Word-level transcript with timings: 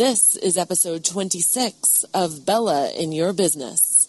This 0.00 0.34
is 0.34 0.56
episode 0.56 1.04
26 1.04 2.04
of 2.14 2.46
Bella 2.46 2.90
in 2.90 3.12
Your 3.12 3.34
Business. 3.34 4.08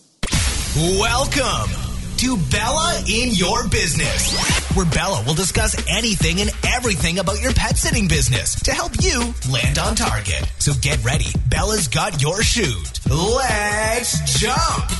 Welcome 0.73 1.69
to 2.15 2.37
Bella 2.49 3.03
in 3.09 3.31
Your 3.31 3.67
Business, 3.67 4.71
where 4.73 4.85
Bella 4.85 5.21
will 5.27 5.33
discuss 5.33 5.75
anything 5.89 6.39
and 6.39 6.49
everything 6.65 7.19
about 7.19 7.41
your 7.41 7.51
pet 7.51 7.77
sitting 7.77 8.07
business 8.07 8.55
to 8.63 8.71
help 8.71 8.93
you 9.01 9.33
land 9.51 9.79
on 9.79 9.96
target. 9.96 10.49
So 10.59 10.71
get 10.81 11.04
ready. 11.04 11.27
Bella's 11.49 11.89
got 11.89 12.21
your 12.21 12.42
shoot. 12.42 13.05
Let's 13.10 14.39
jump. 14.39 14.92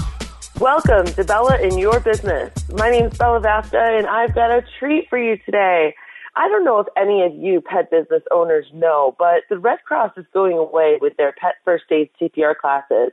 Welcome 0.60 1.06
to 1.06 1.24
Bella 1.24 1.58
in 1.62 1.78
Your 1.78 2.02
Business. 2.02 2.52
My 2.74 2.90
name 2.90 3.06
is 3.06 3.18
Bella 3.18 3.40
Vasta, 3.40 3.80
and 3.80 4.08
I've 4.08 4.36
got 4.36 4.52
a 4.52 4.62
treat 4.78 5.08
for 5.08 5.18
you 5.18 5.38
today. 5.46 5.96
I 6.36 6.48
don't 6.48 6.64
know 6.64 6.80
if 6.80 6.88
any 6.96 7.24
of 7.24 7.34
you 7.36 7.62
pet 7.62 7.92
business 7.92 8.24
owners 8.32 8.66
know, 8.74 9.16
but 9.20 9.44
the 9.50 9.58
Red 9.58 9.80
Cross 9.86 10.14
is 10.18 10.26
going 10.34 10.58
away 10.58 10.98
with 11.02 11.18
their 11.18 11.34
pet 11.34 11.56
first 11.66 11.86
aid 11.92 12.10
CPR 12.20 12.56
classes. 12.56 13.12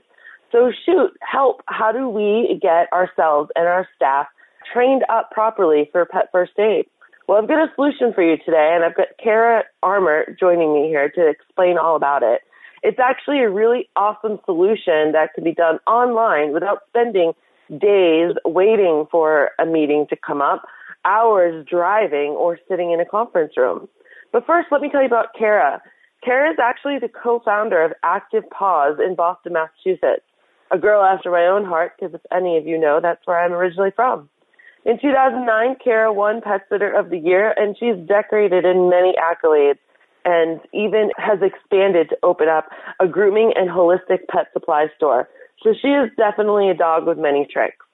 So 0.52 0.70
shoot, 0.86 1.10
help. 1.20 1.62
How 1.66 1.92
do 1.92 2.08
we 2.08 2.58
get 2.62 2.92
ourselves 2.92 3.50
and 3.56 3.66
our 3.66 3.88
staff 3.96 4.26
trained 4.72 5.02
up 5.08 5.30
properly 5.30 5.88
for 5.90 6.04
pet 6.06 6.28
first 6.30 6.58
aid? 6.58 6.86
Well, 7.26 7.42
I've 7.42 7.48
got 7.48 7.58
a 7.58 7.74
solution 7.74 8.12
for 8.14 8.22
you 8.22 8.38
today, 8.38 8.72
and 8.74 8.84
I've 8.84 8.96
got 8.96 9.08
Kara 9.22 9.64
Armour 9.82 10.36
joining 10.40 10.72
me 10.72 10.88
here 10.88 11.10
to 11.10 11.28
explain 11.28 11.76
all 11.76 11.96
about 11.96 12.22
it. 12.22 12.40
It's 12.82 12.98
actually 12.98 13.40
a 13.40 13.50
really 13.50 13.90
awesome 13.96 14.38
solution 14.46 15.12
that 15.12 15.34
can 15.34 15.44
be 15.44 15.52
done 15.52 15.78
online 15.86 16.52
without 16.52 16.82
spending 16.88 17.32
days 17.78 18.32
waiting 18.46 19.06
for 19.10 19.50
a 19.58 19.66
meeting 19.66 20.06
to 20.08 20.16
come 20.16 20.40
up 20.40 20.62
hours 21.04 21.64
driving 21.68 22.30
or 22.30 22.58
sitting 22.68 22.92
in 22.92 23.00
a 23.00 23.04
conference 23.04 23.52
room. 23.56 23.88
But 24.32 24.46
first, 24.46 24.68
let 24.70 24.80
me 24.80 24.90
tell 24.90 25.00
you 25.00 25.06
about 25.06 25.34
Kara. 25.36 25.80
Kara 26.24 26.50
is 26.50 26.58
actually 26.60 26.98
the 26.98 27.08
co-founder 27.08 27.82
of 27.82 27.92
Active 28.02 28.44
Paws 28.50 28.98
in 29.04 29.14
Boston, 29.14 29.54
Massachusetts. 29.54 30.24
A 30.70 30.78
girl 30.78 31.02
after 31.02 31.30
my 31.30 31.46
own 31.46 31.64
heart, 31.64 31.92
because 31.98 32.14
if 32.14 32.20
any 32.30 32.58
of 32.58 32.66
you 32.66 32.78
know, 32.78 33.00
that's 33.00 33.26
where 33.26 33.42
I'm 33.42 33.52
originally 33.52 33.92
from. 33.94 34.28
In 34.84 34.98
2009, 35.00 35.76
Kara 35.82 36.12
won 36.12 36.40
Pet 36.40 36.62
Sitter 36.68 36.92
of 36.92 37.10
the 37.10 37.18
Year, 37.18 37.54
and 37.56 37.76
she's 37.78 37.96
decorated 38.06 38.64
in 38.64 38.90
many 38.90 39.14
accolades 39.16 39.78
and 40.24 40.60
even 40.74 41.10
has 41.16 41.38
expanded 41.40 42.10
to 42.10 42.18
open 42.22 42.48
up 42.48 42.68
a 43.00 43.06
grooming 43.08 43.52
and 43.56 43.70
holistic 43.70 44.26
pet 44.28 44.46
supply 44.52 44.88
store. 44.96 45.28
So 45.62 45.72
she 45.80 45.88
is 45.88 46.10
definitely 46.16 46.68
a 46.68 46.74
dog 46.74 47.06
with 47.06 47.18
many 47.18 47.46
tricks. 47.50 47.84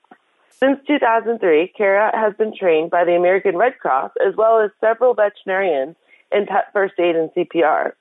Since 0.60 0.80
2003, 0.86 1.72
Kara 1.76 2.10
has 2.16 2.32
been 2.34 2.52
trained 2.56 2.90
by 2.90 3.04
the 3.04 3.16
American 3.16 3.56
Red 3.56 3.78
Cross 3.80 4.12
as 4.26 4.34
well 4.36 4.60
as 4.60 4.70
several 4.80 5.14
veterinarians 5.14 5.96
in 6.32 6.46
pet 6.46 6.72
first 6.72 6.94
aid 6.98 7.16
and 7.16 7.30
CPR. 7.30 7.92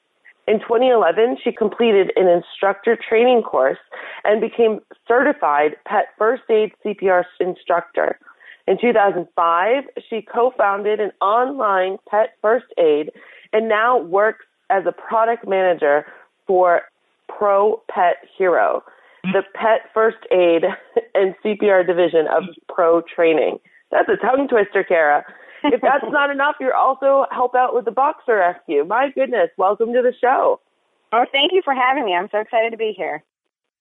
In 0.47 0.59
2011, 0.59 1.37
she 1.43 1.51
completed 1.51 2.11
an 2.15 2.27
instructor 2.27 2.97
training 2.97 3.43
course 3.43 3.77
and 4.25 4.41
became 4.41 4.81
certified 5.07 5.77
pet 5.85 6.07
first 6.17 6.43
aid 6.49 6.73
CPR 6.85 7.23
instructor. 7.39 8.19
In 8.67 8.77
2005, 8.79 9.83
she 10.09 10.21
co-founded 10.21 10.99
an 10.99 11.11
online 11.21 11.97
pet 12.09 12.35
first 12.41 12.65
aid 12.77 13.11
and 13.51 13.67
now 13.67 13.97
works 13.99 14.45
as 14.69 14.83
a 14.85 14.91
product 14.91 15.47
manager 15.47 16.05
for 16.45 16.81
Pro 17.27 17.81
Pet 17.89 18.17
Hero, 18.37 18.83
the 19.23 19.43
pet 19.53 19.89
first 19.93 20.17
aid 20.31 20.63
and 21.15 21.35
CPR 21.43 21.85
division 21.85 22.27
of 22.27 22.43
pro 22.67 23.01
training. 23.01 23.59
That's 23.91 24.09
a 24.09 24.17
tongue 24.17 24.47
twister, 24.47 24.83
Kara. 24.83 25.23
If 25.63 25.81
that's 25.81 26.05
not 26.11 26.29
enough, 26.29 26.55
you're 26.59 26.75
also 26.75 27.25
help 27.31 27.55
out 27.55 27.73
with 27.73 27.85
the 27.85 27.91
boxer 27.91 28.37
rescue. 28.37 28.83
My 28.85 29.09
goodness, 29.13 29.49
welcome 29.57 29.93
to 29.93 30.01
the 30.01 30.13
show. 30.19 30.59
Oh, 31.13 31.25
thank 31.31 31.51
you 31.53 31.61
for 31.63 31.73
having 31.73 32.05
me. 32.05 32.13
I'm 32.13 32.27
so 32.31 32.39
excited 32.39 32.71
to 32.71 32.77
be 32.77 32.93
here. 32.95 33.23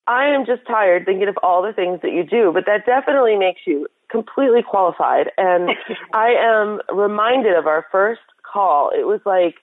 I 0.06 0.26
am 0.26 0.44
just 0.44 0.66
tired 0.66 1.06
thinking 1.06 1.28
of 1.28 1.38
all 1.42 1.62
the 1.62 1.72
things 1.72 2.00
that 2.02 2.12
you 2.12 2.24
do, 2.24 2.50
but 2.52 2.64
that 2.66 2.86
definitely 2.86 3.36
makes 3.36 3.60
you 3.66 3.86
completely 4.10 4.62
qualified. 4.62 5.30
And 5.38 5.70
I 6.12 6.34
am 6.38 6.80
reminded 6.94 7.56
of 7.56 7.66
our 7.66 7.86
first 7.90 8.20
call. 8.42 8.90
It 8.90 9.06
was 9.06 9.20
like 9.24 9.56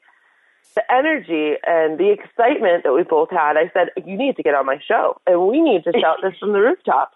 the 0.76 0.84
energy 0.92 1.56
and 1.66 1.98
the 1.98 2.12
excitement 2.12 2.84
that 2.84 2.94
we 2.94 3.04
both 3.04 3.30
had, 3.32 3.58
I 3.58 3.72
said, 3.74 3.90
you 4.06 4.18
need 4.18 4.36
to 4.38 4.44
get 4.44 4.56
on 4.56 4.66
my 4.66 4.78
show 4.86 5.20
and 5.26 5.48
we 5.48 5.62
need 5.62 5.84
to 5.86 5.94
shout 6.00 6.18
this 6.22 6.34
from 6.40 6.54
the 6.54 6.60
rooftops. 6.60 7.16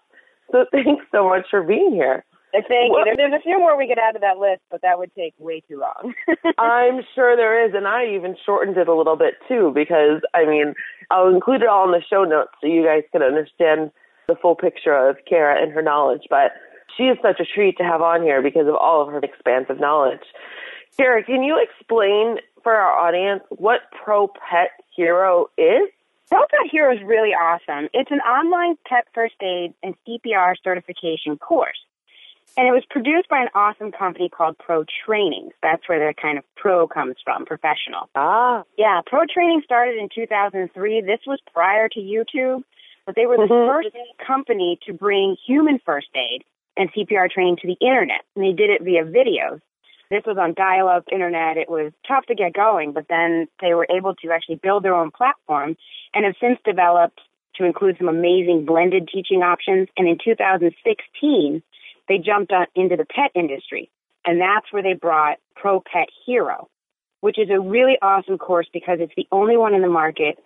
So 0.52 0.66
thanks 0.72 1.04
so 1.12 1.28
much 1.28 1.46
for 1.50 1.62
being 1.62 1.92
here. 1.92 2.24
Thank 2.52 2.92
well, 2.92 3.04
you. 3.04 3.14
There's 3.16 3.32
a 3.34 3.42
few 3.42 3.58
more 3.58 3.76
we 3.76 3.88
could 3.88 3.98
add 3.98 4.12
to 4.12 4.20
that 4.20 4.38
list, 4.38 4.62
but 4.70 4.80
that 4.82 4.96
would 4.96 5.12
take 5.16 5.34
way 5.38 5.60
too 5.68 5.80
long. 5.80 6.14
I'm 6.58 7.02
sure 7.14 7.36
there 7.36 7.66
is, 7.66 7.74
and 7.74 7.88
I 7.88 8.06
even 8.06 8.36
shortened 8.46 8.76
it 8.76 8.86
a 8.86 8.94
little 8.94 9.16
bit 9.16 9.34
too, 9.48 9.72
because 9.74 10.22
I 10.34 10.46
mean, 10.46 10.74
I'll 11.10 11.34
include 11.34 11.62
it 11.62 11.68
all 11.68 11.84
in 11.84 11.90
the 11.90 12.02
show 12.08 12.22
notes 12.22 12.52
so 12.60 12.68
you 12.68 12.84
guys 12.84 13.02
can 13.10 13.22
understand 13.22 13.90
the 14.28 14.36
full 14.40 14.54
picture 14.54 14.94
of 14.94 15.16
Kara 15.28 15.60
and 15.60 15.72
her 15.72 15.82
knowledge. 15.82 16.22
But 16.30 16.52
she 16.96 17.04
is 17.04 17.18
such 17.22 17.40
a 17.40 17.44
treat 17.44 17.76
to 17.78 17.82
have 17.82 18.02
on 18.02 18.22
here 18.22 18.40
because 18.40 18.68
of 18.68 18.76
all 18.76 19.02
of 19.02 19.08
her 19.08 19.18
expansive 19.18 19.80
knowledge. 19.80 20.22
Kara, 20.96 21.24
can 21.24 21.42
you 21.42 21.58
explain 21.60 22.36
for 22.64 22.74
our 22.74 23.06
audience 23.06 23.44
what 23.50 23.82
Pro 24.02 24.26
Pet 24.26 24.70
Hero 24.96 25.46
is? 25.56 25.88
Pro 26.28 26.40
Pet 26.40 26.70
Hero 26.72 26.92
is 26.92 26.98
really 27.04 27.30
awesome. 27.30 27.88
It's 27.92 28.10
an 28.10 28.20
online 28.20 28.76
pet 28.88 29.06
first 29.14 29.36
aid 29.40 29.74
and 29.84 29.94
CPR 30.08 30.54
certification 30.64 31.38
course. 31.38 31.78
And 32.56 32.68
it 32.68 32.72
was 32.72 32.84
produced 32.88 33.28
by 33.28 33.40
an 33.40 33.48
awesome 33.54 33.90
company 33.90 34.28
called 34.28 34.56
Pro 34.58 34.84
Training. 35.04 35.50
That's 35.62 35.88
where 35.88 35.98
the 35.98 36.14
kind 36.20 36.38
of 36.38 36.44
pro 36.56 36.86
comes 36.86 37.16
from, 37.24 37.46
professional. 37.46 38.08
Ah. 38.14 38.64
Yeah, 38.78 39.00
Pro 39.06 39.22
Training 39.32 39.62
started 39.64 39.96
in 39.98 40.08
2003. 40.14 41.00
This 41.02 41.20
was 41.26 41.40
prior 41.52 41.88
to 41.88 42.00
YouTube, 42.00 42.62
but 43.06 43.16
they 43.16 43.26
were 43.26 43.36
the 43.36 43.52
mm-hmm. 43.52 43.70
first 43.70 43.88
company 44.24 44.78
to 44.86 44.92
bring 44.92 45.36
human 45.46 45.80
first 45.84 46.08
aid 46.14 46.44
and 46.76 46.92
CPR 46.92 47.30
training 47.30 47.56
to 47.62 47.66
the 47.66 47.76
internet. 47.80 48.22
And 48.36 48.44
they 48.44 48.52
did 48.52 48.70
it 48.70 48.82
via 48.82 49.04
videos. 49.04 49.60
This 50.14 50.22
was 50.26 50.38
on 50.38 50.54
dial-up 50.54 51.06
internet. 51.10 51.56
It 51.56 51.68
was 51.68 51.92
tough 52.06 52.24
to 52.26 52.36
get 52.36 52.52
going, 52.52 52.92
but 52.92 53.06
then 53.08 53.48
they 53.60 53.74
were 53.74 53.88
able 53.90 54.14
to 54.14 54.30
actually 54.30 54.60
build 54.62 54.84
their 54.84 54.94
own 54.94 55.10
platform 55.10 55.76
and 56.14 56.24
have 56.24 56.36
since 56.40 56.56
developed 56.64 57.20
to 57.56 57.64
include 57.64 57.96
some 57.98 58.06
amazing 58.06 58.64
blended 58.64 59.08
teaching 59.12 59.42
options. 59.42 59.88
And 59.96 60.06
in 60.06 60.16
2016, 60.24 61.60
they 62.08 62.18
jumped 62.18 62.52
on, 62.52 62.66
into 62.76 62.94
the 62.94 63.06
pet 63.06 63.32
industry. 63.34 63.90
And 64.24 64.40
that's 64.40 64.72
where 64.72 64.84
they 64.84 64.92
brought 64.92 65.38
Pro 65.56 65.80
Pet 65.80 66.06
Hero, 66.24 66.68
which 67.20 67.36
is 67.36 67.50
a 67.50 67.58
really 67.58 67.98
awesome 68.00 68.38
course 68.38 68.68
because 68.72 68.98
it's 69.00 69.14
the 69.16 69.26
only 69.32 69.56
one 69.56 69.74
in 69.74 69.82
the 69.82 69.88
market 69.88 70.38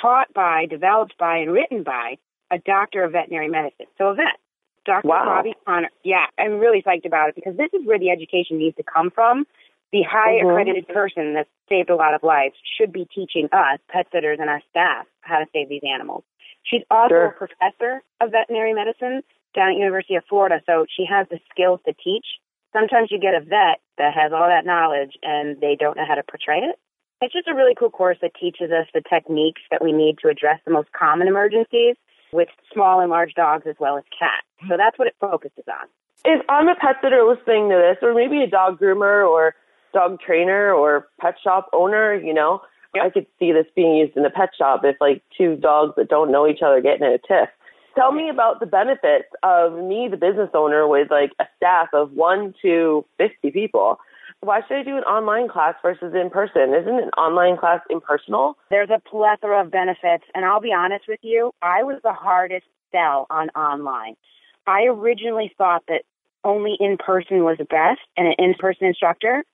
taught 0.00 0.32
by, 0.32 0.64
developed 0.64 1.18
by, 1.18 1.36
and 1.36 1.52
written 1.52 1.82
by 1.82 2.16
a 2.50 2.56
doctor 2.60 3.04
of 3.04 3.12
veterinary 3.12 3.50
medicine. 3.50 3.88
So 3.98 4.06
a 4.06 4.14
vet. 4.14 4.40
Dr. 4.84 5.08
Wow. 5.08 5.24
Bobby 5.24 5.54
Connor. 5.66 5.90
Yeah, 6.04 6.26
I'm 6.38 6.58
really 6.58 6.82
psyched 6.82 7.06
about 7.06 7.28
it 7.28 7.34
because 7.34 7.56
this 7.56 7.70
is 7.72 7.86
where 7.86 7.98
the 7.98 8.10
education 8.10 8.58
needs 8.58 8.76
to 8.76 8.82
come 8.82 9.10
from. 9.10 9.46
The 9.92 10.02
high 10.02 10.40
mm-hmm. 10.40 10.48
accredited 10.48 10.88
person 10.88 11.34
that 11.34 11.48
saved 11.68 11.90
a 11.90 11.96
lot 11.96 12.14
of 12.14 12.22
lives 12.22 12.54
should 12.78 12.92
be 12.92 13.06
teaching 13.14 13.48
us, 13.52 13.78
pet 13.90 14.06
sitters, 14.12 14.38
and 14.40 14.48
our 14.48 14.62
staff 14.70 15.06
how 15.20 15.38
to 15.38 15.46
save 15.52 15.68
these 15.68 15.82
animals. 15.84 16.24
She's 16.64 16.82
also 16.90 17.08
sure. 17.10 17.26
a 17.26 17.32
professor 17.32 18.02
of 18.20 18.30
veterinary 18.30 18.72
medicine 18.72 19.22
down 19.54 19.70
at 19.70 19.76
University 19.76 20.14
of 20.14 20.24
Florida, 20.28 20.60
so 20.64 20.86
she 20.88 21.04
has 21.04 21.26
the 21.30 21.38
skills 21.50 21.80
to 21.86 21.92
teach. 22.02 22.24
Sometimes 22.72 23.08
you 23.10 23.20
get 23.20 23.34
a 23.34 23.40
vet 23.40 23.84
that 23.98 24.14
has 24.14 24.32
all 24.32 24.48
that 24.48 24.64
knowledge 24.64 25.12
and 25.22 25.60
they 25.60 25.76
don't 25.78 25.96
know 25.96 26.06
how 26.08 26.14
to 26.14 26.22
portray 26.22 26.58
it. 26.58 26.78
It's 27.20 27.34
just 27.34 27.46
a 27.46 27.54
really 27.54 27.74
cool 27.78 27.90
course 27.90 28.18
that 28.22 28.32
teaches 28.34 28.72
us 28.72 28.88
the 28.94 29.02
techniques 29.08 29.60
that 29.70 29.84
we 29.84 29.92
need 29.92 30.18
to 30.22 30.28
address 30.28 30.58
the 30.64 30.72
most 30.72 30.90
common 30.92 31.28
emergencies 31.28 31.96
with 32.32 32.48
small 32.72 33.00
and 33.00 33.10
large 33.10 33.34
dogs 33.34 33.64
as 33.68 33.76
well 33.78 33.96
as 33.96 34.04
cats. 34.16 34.46
So 34.68 34.76
that's 34.76 34.98
what 34.98 35.08
it 35.08 35.14
focuses 35.20 35.64
on. 35.68 35.88
If 36.24 36.44
I'm 36.48 36.68
a 36.68 36.74
pet 36.74 36.96
sitter 37.02 37.24
listening 37.24 37.68
to 37.70 37.76
this, 37.76 37.98
or 38.02 38.14
maybe 38.14 38.42
a 38.42 38.46
dog 38.46 38.78
groomer 38.78 39.28
or 39.28 39.54
dog 39.92 40.20
trainer 40.20 40.72
or 40.72 41.08
pet 41.20 41.34
shop 41.42 41.68
owner, 41.72 42.14
you 42.14 42.32
know, 42.32 42.60
yep. 42.94 43.04
I 43.04 43.10
could 43.10 43.26
see 43.38 43.52
this 43.52 43.66
being 43.74 43.96
used 43.96 44.16
in 44.16 44.24
a 44.24 44.30
pet 44.30 44.50
shop 44.56 44.82
if 44.84 44.96
like 45.00 45.22
two 45.36 45.56
dogs 45.56 45.94
that 45.96 46.08
don't 46.08 46.30
know 46.30 46.46
each 46.46 46.62
other 46.64 46.80
getting 46.80 47.06
in 47.06 47.12
a 47.12 47.18
tiff. 47.18 47.48
Tell 47.94 48.12
me 48.12 48.30
about 48.30 48.60
the 48.60 48.66
benefits 48.66 49.28
of 49.42 49.74
me, 49.74 50.08
the 50.10 50.16
business 50.16 50.48
owner, 50.54 50.88
with 50.88 51.10
like 51.10 51.32
a 51.40 51.44
staff 51.56 51.88
of 51.92 52.12
one 52.12 52.54
to 52.62 53.04
50 53.18 53.50
people 53.50 53.98
why 54.42 54.60
should 54.66 54.76
I 54.76 54.82
do 54.82 54.96
an 54.96 55.04
online 55.04 55.48
class 55.48 55.74
versus 55.82 56.14
in 56.14 56.28
person? 56.28 56.74
Isn't 56.74 56.98
an 56.98 57.10
online 57.10 57.56
class 57.56 57.80
impersonal? 57.88 58.58
There's 58.70 58.90
a 58.90 59.00
plethora 59.08 59.62
of 59.62 59.70
benefits, 59.70 60.24
and 60.34 60.44
I'll 60.44 60.60
be 60.60 60.72
honest 60.72 61.04
with 61.08 61.20
you, 61.22 61.52
I 61.62 61.84
was 61.84 62.00
the 62.02 62.12
hardest 62.12 62.66
sell 62.90 63.26
on 63.30 63.50
online. 63.50 64.16
I 64.66 64.82
originally 64.88 65.52
thought 65.56 65.84
that 65.86 66.02
only 66.44 66.76
in 66.80 66.96
person 66.98 67.44
was 67.44 67.58
the 67.58 67.64
best 67.64 68.00
and 68.16 68.26
an 68.26 68.34
in 68.38 68.54
person 68.54 68.86
instructor, 68.86 69.44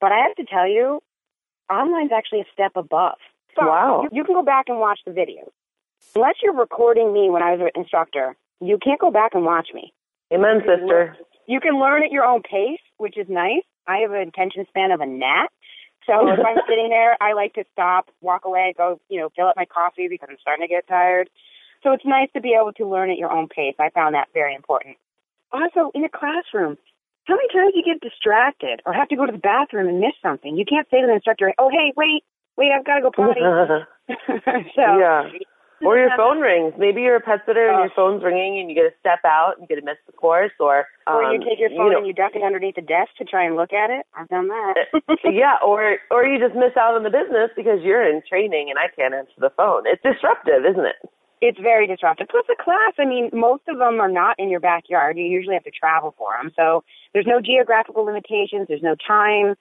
but 0.00 0.12
I 0.12 0.18
have 0.18 0.36
to 0.36 0.44
tell 0.44 0.68
you, 0.68 1.00
online's 1.70 2.12
actually 2.12 2.40
a 2.40 2.46
step 2.52 2.72
above. 2.76 3.16
So 3.58 3.66
wow. 3.66 4.02
You, 4.02 4.18
you 4.18 4.24
can 4.24 4.34
go 4.34 4.42
back 4.42 4.66
and 4.68 4.78
watch 4.78 5.00
the 5.06 5.12
videos. 5.12 5.50
Unless 6.14 6.36
you're 6.42 6.54
recording 6.54 7.12
me 7.12 7.30
when 7.30 7.42
I 7.42 7.52
was 7.52 7.60
an 7.60 7.70
instructor, 7.74 8.36
you 8.60 8.78
can't 8.84 9.00
go 9.00 9.10
back 9.10 9.34
and 9.34 9.46
watch 9.46 9.68
me. 9.72 9.94
Amen, 10.32 10.60
sister. 10.60 11.16
You 11.46 11.60
can 11.60 11.80
learn 11.80 12.02
at 12.02 12.10
your 12.12 12.24
own 12.24 12.42
pace, 12.42 12.80
which 12.98 13.16
is 13.16 13.26
nice. 13.30 13.62
I 13.86 13.98
have 13.98 14.12
an 14.12 14.28
attention 14.28 14.64
span 14.68 14.90
of 14.90 15.00
a 15.00 15.06
gnat. 15.06 15.50
So 16.06 16.28
if 16.32 16.38
I'm 16.38 16.58
sitting 16.68 16.88
there, 16.88 17.16
I 17.20 17.32
like 17.32 17.54
to 17.54 17.64
stop, 17.72 18.10
walk 18.20 18.44
away, 18.44 18.74
go, 18.76 19.00
you 19.08 19.20
know, 19.20 19.30
fill 19.34 19.46
up 19.48 19.56
my 19.56 19.66
coffee 19.66 20.08
because 20.08 20.28
I'm 20.30 20.38
starting 20.40 20.66
to 20.66 20.72
get 20.72 20.86
tired. 20.86 21.30
So 21.82 21.92
it's 21.92 22.04
nice 22.04 22.28
to 22.34 22.40
be 22.40 22.56
able 22.58 22.72
to 22.74 22.88
learn 22.88 23.10
at 23.10 23.18
your 23.18 23.30
own 23.30 23.48
pace. 23.48 23.74
I 23.78 23.90
found 23.90 24.14
that 24.14 24.28
very 24.34 24.54
important. 24.54 24.96
Also, 25.52 25.90
in 25.94 26.04
a 26.04 26.08
classroom, 26.08 26.76
how 27.24 27.34
many 27.34 27.48
times 27.52 27.72
do 27.74 27.78
you 27.78 27.84
get 27.84 28.00
distracted 28.00 28.80
or 28.86 28.92
have 28.92 29.08
to 29.08 29.16
go 29.16 29.26
to 29.26 29.32
the 29.32 29.38
bathroom 29.38 29.88
and 29.88 30.00
miss 30.00 30.14
something? 30.22 30.56
You 30.56 30.64
can't 30.64 30.86
say 30.90 31.00
to 31.00 31.06
the 31.06 31.14
instructor, 31.14 31.52
"Oh, 31.58 31.70
hey, 31.70 31.92
wait, 31.96 32.24
wait, 32.56 32.70
I've 32.72 32.84
got 32.84 32.96
to 32.96 33.02
go 33.02 33.10
potty." 33.10 33.40
so 34.74 34.98
yeah. 34.98 35.28
Or 35.84 35.98
your 35.98 36.10
phone 36.16 36.40
rings. 36.40 36.72
Maybe 36.78 37.02
you're 37.02 37.16
a 37.16 37.20
pet 37.20 37.44
sitter 37.44 37.68
and 37.68 37.84
your 37.84 37.92
phone's 37.94 38.24
ringing 38.24 38.60
and 38.60 38.70
you 38.70 38.74
get 38.74 38.88
to 38.88 38.94
step 39.00 39.20
out 39.26 39.58
and 39.58 39.64
you 39.64 39.68
get 39.68 39.80
to 39.80 39.84
miss 39.84 40.00
the 40.06 40.12
course 40.12 40.52
or 40.58 40.88
um, 41.06 41.16
or 41.16 41.32
you 41.34 41.38
take 41.44 41.60
your 41.60 41.68
phone 41.68 41.92
you 41.92 41.92
know, 41.92 41.98
and 41.98 42.06
you 42.06 42.14
duck 42.16 42.32
it 42.32 42.42
underneath 42.42 42.76
the 42.76 42.86
desk 42.86 43.12
to 43.18 43.24
try 43.24 43.44
and 43.44 43.56
look 43.56 43.72
at 43.76 43.90
it. 43.90 44.06
I've 44.16 44.28
done 44.28 44.48
that. 44.48 44.74
yeah, 45.24 45.60
or 45.60 45.98
or 46.10 46.24
you 46.24 46.40
just 46.40 46.56
miss 46.56 46.72
out 46.80 46.96
on 46.96 47.04
the 47.04 47.12
business 47.12 47.52
because 47.56 47.84
you're 47.84 48.08
in 48.08 48.22
training 48.24 48.72
and 48.72 48.78
I 48.80 48.88
can't 48.88 49.12
answer 49.12 49.36
the 49.36 49.52
phone. 49.52 49.84
It's 49.84 50.00
disruptive, 50.00 50.64
isn't 50.64 50.86
it? 50.86 50.96
It's 51.42 51.60
very 51.60 51.86
disruptive. 51.86 52.28
Plus, 52.30 52.48
the 52.48 52.56
class, 52.56 52.96
I 52.98 53.04
mean, 53.04 53.28
most 53.32 53.68
of 53.68 53.76
them 53.76 54.00
are 54.00 54.08
not 54.08 54.36
in 54.38 54.48
your 54.48 54.60
backyard. 54.60 55.18
You 55.18 55.24
usually 55.24 55.54
have 55.54 55.68
to 55.68 55.70
travel 55.70 56.14
for 56.16 56.32
them. 56.32 56.50
So 56.56 56.82
there's 57.12 57.28
no 57.28 57.40
geographical 57.44 58.04
limitations. 58.04 58.68
There's 58.68 58.82
no 58.82 58.96
time. 58.96 59.54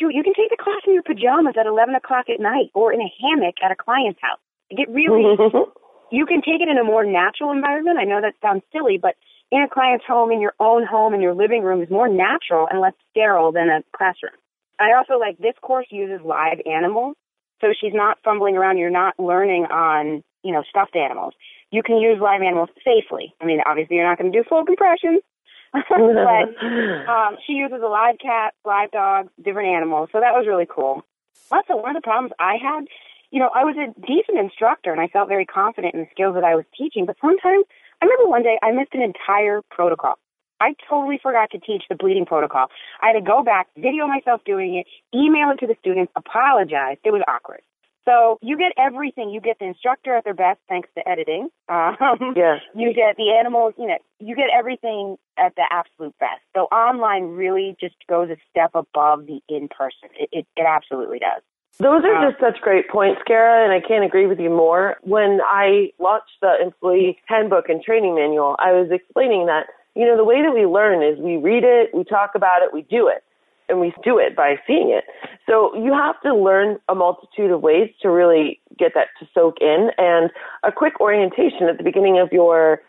Shoot, 0.00 0.14
you 0.14 0.22
can 0.22 0.32
take 0.32 0.48
the 0.48 0.56
class 0.56 0.80
in 0.86 0.94
your 0.94 1.02
pajamas 1.02 1.54
at 1.60 1.66
11 1.66 1.94
o'clock 1.94 2.32
at 2.32 2.40
night 2.40 2.70
or 2.72 2.92
in 2.92 3.00
a 3.00 3.12
hammock 3.20 3.56
at 3.62 3.70
a 3.70 3.76
client's 3.76 4.20
house. 4.22 4.40
It 4.70 4.88
really, 4.90 5.22
you 6.10 6.26
can 6.26 6.42
take 6.42 6.60
it 6.60 6.68
in 6.68 6.78
a 6.78 6.84
more 6.84 7.04
natural 7.04 7.52
environment. 7.52 7.98
I 7.98 8.04
know 8.04 8.20
that 8.20 8.34
sounds 8.42 8.62
silly, 8.72 8.98
but 9.00 9.14
in 9.50 9.62
a 9.62 9.68
client's 9.68 10.04
home, 10.06 10.30
in 10.30 10.40
your 10.40 10.54
own 10.60 10.84
home, 10.86 11.14
in 11.14 11.20
your 11.20 11.34
living 11.34 11.62
room 11.62 11.82
is 11.82 11.90
more 11.90 12.08
natural 12.08 12.68
and 12.70 12.80
less 12.80 12.94
sterile 13.10 13.52
than 13.52 13.68
a 13.68 13.82
classroom. 13.96 14.36
I 14.78 14.92
also 14.96 15.18
like 15.18 15.38
this 15.38 15.54
course 15.62 15.86
uses 15.90 16.24
live 16.24 16.58
animals. 16.66 17.16
So 17.60 17.68
she's 17.80 17.94
not 17.94 18.18
fumbling 18.22 18.56
around. 18.56 18.78
You're 18.78 18.90
not 18.90 19.18
learning 19.18 19.64
on 19.64 20.22
you 20.42 20.52
know, 20.52 20.62
stuffed 20.68 20.96
animals. 20.96 21.34
You 21.70 21.82
can 21.82 21.98
use 21.98 22.18
live 22.20 22.42
animals 22.42 22.70
safely. 22.84 23.34
I 23.40 23.44
mean, 23.44 23.60
obviously 23.66 23.96
you're 23.96 24.08
not 24.08 24.18
going 24.18 24.32
to 24.32 24.38
do 24.38 24.44
full 24.48 24.64
compressions, 24.64 25.20
but 25.72 25.84
um, 27.08 27.36
she 27.46 27.52
uses 27.54 27.80
a 27.82 27.88
live 27.88 28.16
cat, 28.22 28.54
live 28.64 28.90
dog, 28.90 29.28
different 29.42 29.68
animals. 29.68 30.08
So 30.12 30.20
that 30.20 30.32
was 30.32 30.46
really 30.46 30.66
cool. 30.68 31.02
Also, 31.50 31.76
one 31.76 31.96
of 31.96 32.02
the 32.02 32.06
problems 32.06 32.32
I 32.38 32.56
had, 32.60 32.84
you 33.30 33.40
know, 33.40 33.50
I 33.54 33.64
was 33.64 33.76
a 33.76 33.92
decent 34.00 34.38
instructor 34.38 34.92
and 34.92 35.00
I 35.00 35.08
felt 35.08 35.28
very 35.28 35.46
confident 35.46 35.94
in 35.94 36.00
the 36.00 36.06
skills 36.10 36.34
that 36.34 36.44
I 36.44 36.54
was 36.54 36.64
teaching, 36.76 37.06
but 37.06 37.16
sometimes 37.20 37.64
I 38.00 38.06
remember 38.06 38.28
one 38.28 38.42
day 38.42 38.58
I 38.62 38.72
missed 38.72 38.94
an 38.94 39.02
entire 39.02 39.62
protocol. 39.70 40.14
I 40.60 40.74
totally 40.88 41.20
forgot 41.22 41.50
to 41.52 41.58
teach 41.58 41.84
the 41.88 41.94
bleeding 41.94 42.26
protocol. 42.26 42.66
I 43.00 43.08
had 43.08 43.12
to 43.12 43.20
go 43.20 43.42
back, 43.44 43.68
video 43.76 44.06
myself 44.06 44.40
doing 44.44 44.74
it, 44.74 44.86
email 45.16 45.50
it 45.50 45.58
to 45.60 45.66
the 45.66 45.76
students, 45.80 46.12
apologize. 46.16 46.96
It 47.04 47.12
was 47.12 47.22
awkward. 47.28 47.60
So 48.04 48.38
you 48.40 48.56
get 48.56 48.72
everything. 48.78 49.28
You 49.28 49.40
get 49.40 49.58
the 49.58 49.66
instructor 49.66 50.16
at 50.16 50.24
their 50.24 50.34
best 50.34 50.58
thanks 50.68 50.88
to 50.96 51.08
editing. 51.08 51.48
Um, 51.68 52.32
yes. 52.34 52.60
You 52.74 52.94
get 52.94 53.16
the 53.18 53.36
animals, 53.38 53.74
you 53.76 53.86
know, 53.86 53.98
you 54.18 54.34
get 54.34 54.46
everything 54.56 55.18
at 55.36 55.54
the 55.54 55.64
absolute 55.70 56.14
best. 56.18 56.40
So 56.56 56.62
online 56.62 57.36
really 57.36 57.76
just 57.78 57.94
goes 58.08 58.30
a 58.30 58.36
step 58.50 58.70
above 58.72 59.26
the 59.26 59.40
in-person. 59.50 60.08
It, 60.18 60.30
it, 60.32 60.46
it 60.56 60.66
absolutely 60.66 61.18
does. 61.18 61.42
Those 61.80 62.04
are 62.04 62.14
Um, 62.16 62.30
just 62.30 62.40
such 62.40 62.60
great 62.60 62.88
points, 62.88 63.22
Kara, 63.24 63.62
and 63.62 63.72
I 63.72 63.80
can't 63.80 64.04
agree 64.04 64.26
with 64.26 64.40
you 64.40 64.50
more. 64.50 64.96
When 65.02 65.40
I 65.44 65.92
launched 65.98 66.40
the 66.40 66.60
employee 66.60 67.18
handbook 67.26 67.68
and 67.68 67.82
training 67.82 68.16
manual, 68.16 68.56
I 68.58 68.72
was 68.72 68.90
explaining 68.90 69.46
that, 69.46 69.68
you 69.94 70.04
know, 70.04 70.16
the 70.16 70.24
way 70.24 70.42
that 70.42 70.52
we 70.52 70.66
learn 70.66 71.02
is 71.02 71.18
we 71.20 71.36
read 71.36 71.62
it, 71.64 71.94
we 71.94 72.02
talk 72.02 72.34
about 72.34 72.62
it, 72.62 72.72
we 72.72 72.82
do 72.82 73.06
it 73.06 73.22
and 73.68 73.80
we 73.80 73.92
do 74.02 74.18
it 74.18 74.34
by 74.34 74.58
seeing 74.66 74.90
it. 74.90 75.04
So 75.46 75.74
you 75.76 75.92
have 75.92 76.20
to 76.22 76.34
learn 76.34 76.78
a 76.88 76.94
multitude 76.94 77.50
of 77.50 77.60
ways 77.60 77.90
to 78.02 78.10
really 78.10 78.60
get 78.78 78.92
that 78.94 79.08
to 79.20 79.28
soak 79.34 79.58
in. 79.60 79.90
And 79.98 80.30
a 80.64 80.72
quick 80.72 81.00
orientation 81.00 81.68
at 81.68 81.76
the 81.76 81.84
beginning 81.84 82.18
of 82.18 82.32
your 82.32 82.80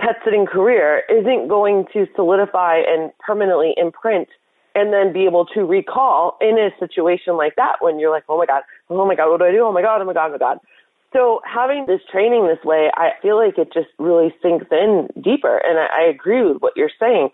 pet 0.00 0.16
sitting 0.24 0.46
career 0.46 1.02
isn't 1.10 1.48
going 1.48 1.86
to 1.92 2.06
solidify 2.16 2.78
and 2.78 3.12
permanently 3.18 3.74
imprint 3.76 4.28
and 4.74 4.92
then 4.92 5.12
be 5.12 5.24
able 5.24 5.46
to 5.46 5.60
recall 5.64 6.36
in 6.40 6.58
a 6.58 6.70
situation 6.78 7.36
like 7.36 7.56
that 7.56 7.76
when 7.80 7.98
you're 7.98 8.10
like, 8.10 8.24
oh 8.28 8.38
my 8.38 8.46
God, 8.46 8.62
oh 8.90 9.06
my 9.06 9.14
God, 9.14 9.30
what 9.30 9.38
do 9.38 9.46
I 9.46 9.52
do? 9.52 9.64
Oh 9.64 9.72
my 9.72 9.82
God, 9.82 10.00
oh 10.00 10.04
my 10.04 10.12
God, 10.12 10.28
oh 10.28 10.32
my 10.32 10.38
God. 10.38 10.58
So 11.12 11.40
having 11.44 11.84
this 11.86 12.00
training 12.10 12.46
this 12.46 12.64
way, 12.64 12.90
I 12.94 13.10
feel 13.20 13.36
like 13.36 13.58
it 13.58 13.72
just 13.72 13.88
really 13.98 14.34
sinks 14.42 14.66
in 14.70 15.08
deeper. 15.22 15.58
And 15.58 15.78
I, 15.78 15.86
I 16.00 16.02
agree 16.08 16.42
with 16.42 16.62
what 16.62 16.72
you're 16.76 16.90
saying. 16.98 17.30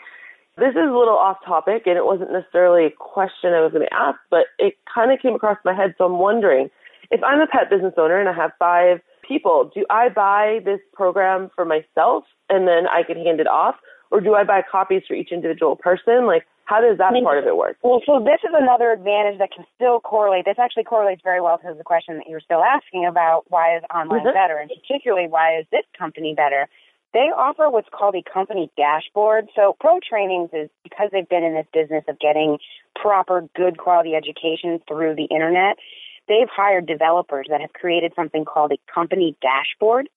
This 0.56 0.70
is 0.70 0.90
a 0.90 0.98
little 0.98 1.16
off 1.16 1.38
topic 1.46 1.82
and 1.86 1.96
it 1.96 2.04
wasn't 2.04 2.32
necessarily 2.32 2.86
a 2.86 2.90
question 2.90 3.54
I 3.54 3.60
was 3.60 3.70
going 3.72 3.86
to 3.86 3.94
ask, 3.94 4.18
but 4.30 4.46
it 4.58 4.74
kind 4.92 5.12
of 5.12 5.20
came 5.20 5.34
across 5.34 5.58
my 5.64 5.72
head. 5.72 5.94
So 5.96 6.04
I'm 6.04 6.18
wondering 6.18 6.68
if 7.12 7.22
I'm 7.22 7.40
a 7.40 7.46
pet 7.46 7.70
business 7.70 7.94
owner 7.96 8.18
and 8.18 8.28
I 8.28 8.32
have 8.32 8.50
five 8.58 8.98
people, 9.26 9.70
do 9.72 9.84
I 9.88 10.08
buy 10.08 10.58
this 10.64 10.80
program 10.92 11.50
for 11.54 11.64
myself 11.64 12.24
and 12.50 12.66
then 12.66 12.88
I 12.88 13.04
can 13.04 13.16
hand 13.16 13.38
it 13.38 13.46
off? 13.46 13.76
Or 14.10 14.20
do 14.20 14.34
I 14.34 14.42
buy 14.42 14.62
copies 14.68 15.02
for 15.06 15.14
each 15.14 15.30
individual 15.30 15.76
person? 15.76 16.26
Like, 16.26 16.46
how 16.68 16.82
does 16.82 16.98
that 16.98 17.10
I 17.10 17.12
mean, 17.12 17.24
part 17.24 17.38
of 17.38 17.46
it 17.46 17.56
work? 17.56 17.78
Well, 17.82 18.02
so 18.04 18.20
this 18.20 18.44
is 18.44 18.52
another 18.52 18.92
advantage 18.92 19.38
that 19.38 19.50
can 19.50 19.64
still 19.74 20.00
correlate. 20.00 20.44
This 20.44 20.58
actually 20.58 20.84
correlates 20.84 21.22
very 21.24 21.40
well 21.40 21.56
to 21.64 21.72
the 21.72 21.82
question 21.82 22.18
that 22.18 22.28
you're 22.28 22.44
still 22.44 22.62
asking 22.62 23.06
about 23.06 23.44
why 23.48 23.76
is 23.76 23.82
online 23.88 24.26
Mhm. 24.26 24.34
better, 24.34 24.58
and 24.58 24.68
particularly 24.68 25.28
why 25.28 25.56
is 25.56 25.66
this 25.70 25.86
company 25.96 26.34
better? 26.34 26.68
They 27.14 27.32
offer 27.32 27.70
what's 27.70 27.88
called 27.88 28.16
a 28.16 28.22
company 28.22 28.70
dashboard. 28.76 29.48
So 29.56 29.76
Pro 29.80 29.98
Trainings 30.00 30.50
is 30.52 30.68
because 30.82 31.08
they've 31.10 31.28
been 31.28 31.42
in 31.42 31.54
this 31.54 31.66
business 31.72 32.04
of 32.06 32.18
getting 32.18 32.58
proper, 32.94 33.48
good 33.56 33.78
quality 33.78 34.14
education 34.14 34.78
through 34.86 35.14
the 35.14 35.24
internet. 35.24 35.78
They've 36.26 36.50
hired 36.50 36.84
developers 36.84 37.46
that 37.48 37.62
have 37.62 37.72
created 37.72 38.12
something 38.14 38.44
called 38.44 38.72
a 38.72 38.78
company 38.92 39.34
dashboard. 39.40 40.10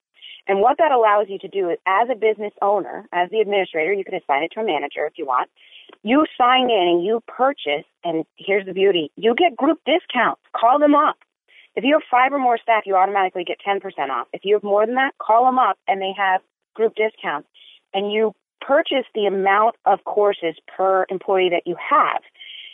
And 0.48 0.60
what 0.60 0.78
that 0.80 0.92
allows 0.92 1.28
you 1.30 1.38
to 1.40 1.48
do 1.48 1.70
is, 1.70 1.78
as 1.86 2.10
a 2.12 2.16
business 2.16 2.54
owner, 2.62 3.08
as 3.14 3.30
the 3.30 3.40
administrator, 3.40 3.94
you 3.94 4.04
can 4.04 4.16
assign 4.16 4.44
it 4.44 4.52
to 4.54 4.62
a 4.62 4.66
manager 4.66 5.06
if 5.06 5.14
you 5.18 5.26
want. 5.26 5.50
You 6.04 6.26
sign 6.38 6.70
in 6.70 6.88
and 6.88 7.06
you 7.06 7.22
purchase, 7.28 7.86
and 8.04 8.26
here's 8.38 8.66
the 8.66 8.74
beauty 8.74 9.12
you 9.16 9.36
get 9.36 9.56
group 9.56 9.80
discounts. 9.86 10.42
Call 10.56 10.80
them 10.80 10.96
up. 10.96 11.18
If 11.76 11.84
you 11.84 11.94
have 11.94 12.04
five 12.10 12.34
or 12.34 12.40
more 12.40 12.58
staff, 12.58 12.84
you 12.86 12.96
automatically 12.96 13.46
get 13.46 13.58
10% 13.66 13.82
off. 14.10 14.28
If 14.34 14.42
you 14.44 14.56
have 14.56 14.64
more 14.64 14.86
than 14.86 14.96
that, 14.96 15.14
call 15.22 15.46
them 15.46 15.58
up 15.58 15.78
and 15.88 16.02
they 16.02 16.14
have 16.18 16.42
group 16.74 16.96
discounts. 16.96 17.48
And 17.94 18.12
you 18.12 18.34
purchase 18.60 19.06
the 19.16 19.26
amount 19.26 19.76
of 19.86 20.04
courses 20.04 20.56
per 20.68 21.06
employee 21.10 21.50
that 21.50 21.64
you 21.66 21.76
have. 21.78 22.22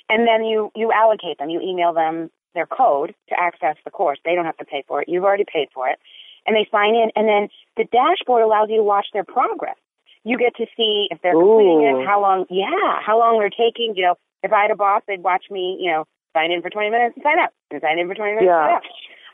And 0.10 0.28
then 0.28 0.46
you, 0.46 0.72
you 0.76 0.92
allocate 0.92 1.38
them. 1.38 1.50
You 1.50 1.62
email 1.62 1.94
them 1.94 2.32
their 2.56 2.66
code 2.66 3.14
to 3.30 3.36
access 3.40 3.76
the 3.86 3.92
course. 3.92 4.18
They 4.26 4.34
don't 4.34 4.46
have 4.46 4.58
to 4.58 4.66
pay 4.66 4.84
for 4.88 5.02
it. 5.02 5.08
You've 5.08 5.24
already 5.24 5.46
paid 5.52 5.68
for 5.74 5.88
it. 5.88 6.00
And 6.48 6.56
they 6.56 6.68
sign 6.72 6.96
in. 6.96 7.12
And 7.16 7.28
then 7.28 7.50
the 7.76 7.84
dashboard 7.92 8.42
allows 8.42 8.70
you 8.70 8.78
to 8.78 8.84
watch 8.84 9.08
their 9.14 9.24
progress. 9.26 9.76
You 10.24 10.38
get 10.38 10.56
to 10.56 10.66
see 10.76 11.08
if 11.12 11.22
they're 11.22 11.34
completing 11.34 11.84
Ooh. 11.84 12.02
it, 12.02 12.08
how 12.08 12.22
long, 12.22 12.46
yeah, 12.50 13.00
how 13.06 13.20
long 13.20 13.40
they're 13.40 13.50
taking. 13.50 13.94
You 13.96 14.04
know, 14.04 14.16
if 14.44 14.52
I 14.52 14.64
had 14.64 14.72
a 14.72 14.76
boss, 14.76 15.04
they'd 15.08 15.24
watch 15.24 15.46
me, 15.52 15.78
you 15.80 15.92
know, 15.92 16.06
sign 16.34 16.52
in 16.52 16.62
for 16.62 16.70
20 16.70 16.90
minutes 16.90 17.16
and 17.16 17.24
sign 17.24 17.40
out, 17.40 17.52
and 17.72 17.82
sign 17.82 18.00
in 18.00 18.08
for 18.08 18.16
20 18.16 18.32
minutes 18.32 18.46
Yeah. 18.46 18.60
and 18.60 18.68
sign 18.68 18.76
out, 18.76 18.84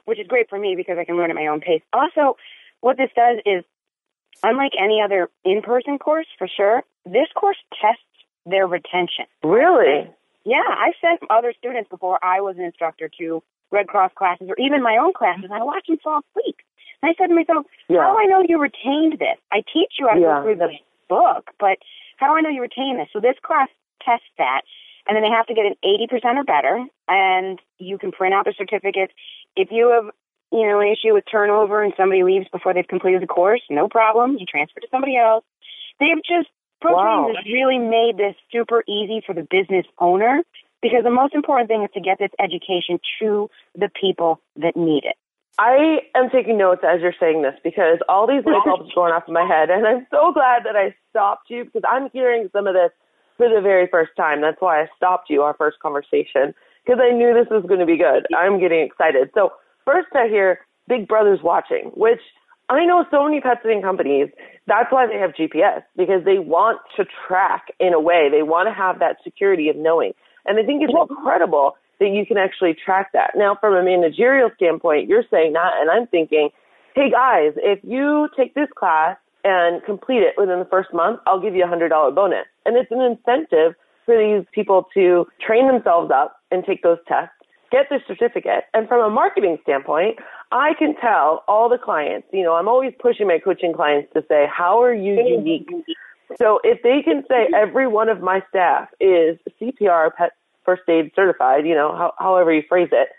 which 0.05 0.19
is 0.19 0.27
great 0.27 0.49
for 0.49 0.59
me 0.59 0.75
because 0.75 0.97
I 0.97 1.05
can 1.05 1.17
learn 1.17 1.29
at 1.29 1.35
my 1.35 1.47
own 1.47 1.61
pace. 1.61 1.81
Also, 1.93 2.37
what 2.81 2.97
this 2.97 3.09
does 3.15 3.39
is, 3.45 3.63
unlike 4.43 4.73
any 4.79 5.01
other 5.01 5.29
in-person 5.43 5.97
course, 5.99 6.27
for 6.37 6.47
sure, 6.47 6.83
this 7.05 7.27
course 7.35 7.57
tests 7.81 8.03
their 8.45 8.67
retention. 8.67 9.25
Really? 9.43 10.09
Yeah, 10.45 10.63
I 10.67 10.91
sent 11.01 11.21
other 11.29 11.53
students 11.57 11.89
before 11.89 12.19
I 12.23 12.41
was 12.41 12.57
an 12.57 12.63
instructor 12.63 13.09
to 13.19 13.41
Red 13.71 13.87
Cross 13.87 14.11
classes 14.15 14.47
or 14.49 14.55
even 14.59 14.83
my 14.83 14.97
own 14.97 15.13
classes. 15.13 15.49
I 15.51 15.63
watched 15.63 15.87
them 15.87 15.97
fall 16.03 16.21
asleep. 16.35 16.57
And 17.03 17.11
I 17.11 17.13
said 17.19 17.27
to 17.27 17.35
myself, 17.35 17.65
Yeah. 17.89 18.01
how 18.01 18.13
do 18.13 18.19
I 18.19 18.25
know 18.25 18.41
you 18.47 18.57
retained 18.57 19.19
this? 19.19 19.37
I 19.51 19.61
teach 19.71 19.99
you 19.99 20.07
how 20.07 20.15
to 20.15 20.21
Yeah. 20.21 20.37
go 20.39 20.43
through 20.43 20.55
the 20.55 20.79
book, 21.09 21.51
but 21.59 21.77
how 22.17 22.27
do 22.27 22.37
I 22.37 22.41
know 22.41 22.49
you 22.49 22.61
retained 22.61 22.97
this? 22.97 23.09
So 23.11 23.19
this 23.19 23.37
class 23.39 23.67
tests 24.01 24.25
that, 24.37 24.61
and 25.05 25.15
then 25.15 25.21
they 25.21 25.29
have 25.29 25.45
to 25.47 25.53
get 25.53 25.65
an 25.65 25.75
80% 25.83 26.37
or 26.37 26.45
better, 26.45 26.87
and 27.09 27.61
you 27.77 27.97
can 27.97 28.13
print 28.13 28.33
out 28.33 28.45
the 28.45 28.53
certificates. 28.53 29.13
If 29.57 29.69
you 29.69 29.89
have, 29.89 30.09
you 30.51 30.65
know, 30.65 30.79
an 30.79 30.87
issue 30.87 31.13
with 31.13 31.25
turnover 31.29 31.83
and 31.83 31.93
somebody 31.97 32.23
leaves 32.23 32.47
before 32.49 32.73
they've 32.73 32.87
completed 32.87 33.21
the 33.21 33.27
course, 33.27 33.61
no 33.69 33.89
problem. 33.89 34.37
You 34.37 34.45
transfer 34.45 34.79
to 34.79 34.87
somebody 34.89 35.17
else. 35.17 35.43
They've 35.99 36.23
just 36.23 36.49
Wow. 36.83 36.91
Pro 36.91 37.01
Training 37.01 37.35
has 37.35 37.45
really 37.53 37.79
made 37.79 38.17
this 38.17 38.35
super 38.51 38.83
easy 38.87 39.21
for 39.25 39.33
the 39.33 39.47
business 39.49 39.85
owner 39.99 40.43
because 40.81 41.03
the 41.03 41.11
most 41.11 41.33
important 41.33 41.69
thing 41.69 41.83
is 41.83 41.89
to 41.93 42.01
get 42.01 42.19
this 42.19 42.31
education 42.39 42.99
to 43.19 43.49
the 43.75 43.89
people 43.99 44.41
that 44.57 44.75
need 44.75 45.05
it. 45.05 45.15
I 45.59 45.99
am 46.15 46.29
taking 46.31 46.57
notes 46.57 46.81
as 46.83 47.01
you're 47.01 47.13
saying 47.19 47.43
this 47.43 47.53
because 47.63 47.99
all 48.09 48.25
these 48.25 48.43
light 48.45 48.65
bulbs 48.65 48.89
are 48.89 48.95
going 48.95 49.13
off 49.13 49.27
in 49.27 49.33
my 49.33 49.45
head, 49.45 49.69
and 49.69 49.85
I'm 49.85 50.07
so 50.09 50.33
glad 50.33 50.63
that 50.65 50.75
I 50.75 50.95
stopped 51.11 51.49
you 51.49 51.65
because 51.65 51.83
I'm 51.87 52.09
hearing 52.11 52.49
some 52.51 52.65
of 52.65 52.73
this 52.73 52.89
for 53.37 53.49
the 53.49 53.61
very 53.61 53.87
first 53.87 54.11
time. 54.17 54.41
That's 54.41 54.59
why 54.59 54.81
I 54.81 54.87
stopped 54.97 55.29
you 55.29 55.43
our 55.43 55.53
first 55.53 55.79
conversation 55.79 56.53
because 56.83 56.99
I 57.01 57.13
knew 57.13 57.33
this 57.33 57.49
was 57.51 57.63
going 57.67 57.79
to 57.79 57.85
be 57.85 57.97
good. 57.97 58.25
I'm 58.35 58.59
getting 58.59 58.81
excited. 58.81 59.29
So 59.35 59.53
first, 59.85 60.07
I 60.15 60.27
hear 60.27 60.59
Big 60.87 61.07
Brother's 61.07 61.41
watching, 61.43 61.91
which 61.93 62.21
I 62.69 62.85
know 62.85 63.05
so 63.11 63.23
many 63.25 63.39
pet 63.39 63.59
sitting 63.61 63.81
companies. 63.81 64.29
That's 64.65 64.91
why 64.91 65.05
they 65.05 65.19
have 65.19 65.31
GPS 65.31 65.83
because 65.95 66.25
they 66.25 66.39
want 66.39 66.79
to 66.97 67.05
track 67.27 67.67
in 67.79 67.93
a 67.93 67.99
way. 67.99 68.29
They 68.31 68.41
want 68.41 68.67
to 68.69 68.73
have 68.73 68.99
that 68.99 69.17
security 69.23 69.69
of 69.69 69.75
knowing. 69.75 70.13
And 70.45 70.57
I 70.57 70.65
think 70.65 70.81
it's 70.83 70.93
incredible 71.09 71.75
that 71.99 72.09
you 72.09 72.25
can 72.25 72.37
actually 72.37 72.73
track 72.73 73.11
that. 73.13 73.31
Now, 73.35 73.57
from 73.59 73.75
a 73.75 73.83
managerial 73.83 74.49
standpoint, 74.55 75.07
you're 75.07 75.23
saying 75.31 75.53
that, 75.53 75.71
and 75.79 75.89
I'm 75.89 76.07
thinking, 76.07 76.49
hey 76.95 77.09
guys, 77.09 77.53
if 77.57 77.79
you 77.83 78.29
take 78.37 78.53
this 78.55 78.69
class 78.75 79.17
and 79.43 79.83
complete 79.83 80.21
it 80.21 80.35
within 80.37 80.59
the 80.59 80.65
first 80.65 80.93
month, 80.93 81.19
I'll 81.27 81.41
give 81.41 81.55
you 81.55 81.63
a 81.63 81.67
$100 81.67 82.15
bonus. 82.15 82.45
And 82.65 82.77
it's 82.77 82.91
an 82.91 83.01
incentive 83.01 83.75
for 84.05 84.17
these 84.17 84.45
people 84.53 84.87
to 84.93 85.25
train 85.45 85.67
themselves 85.67 86.11
up 86.13 86.37
and 86.51 86.63
take 86.63 86.83
those 86.83 86.99
tests, 87.07 87.33
get 87.71 87.87
their 87.89 88.03
certificate. 88.07 88.65
And 88.73 88.87
from 88.87 89.03
a 89.03 89.09
marketing 89.09 89.57
standpoint, 89.63 90.19
I 90.51 90.73
can 90.77 90.95
tell 90.95 91.43
all 91.47 91.67
the 91.67 91.77
clients, 91.77 92.27
you 92.31 92.43
know, 92.43 92.53
I'm 92.53 92.67
always 92.67 92.93
pushing 92.99 93.27
my 93.27 93.39
coaching 93.39 93.73
clients 93.73 94.13
to 94.13 94.23
say, 94.29 94.45
how 94.51 94.81
are 94.81 94.93
you 94.93 95.13
unique? 95.13 95.67
So 96.39 96.59
if 96.63 96.81
they 96.83 97.01
can 97.03 97.23
say 97.29 97.47
every 97.55 97.87
one 97.87 98.09
of 98.09 98.21
my 98.21 98.41
staff 98.49 98.89
is 98.99 99.37
CPR 99.61 100.13
pet 100.15 100.31
first 100.65 100.83
aid 100.89 101.11
certified, 101.15 101.65
you 101.65 101.75
know, 101.75 101.91
how, 101.95 102.13
however 102.17 102.53
you 102.53 102.63
phrase 102.67 102.89
it, 102.91 103.09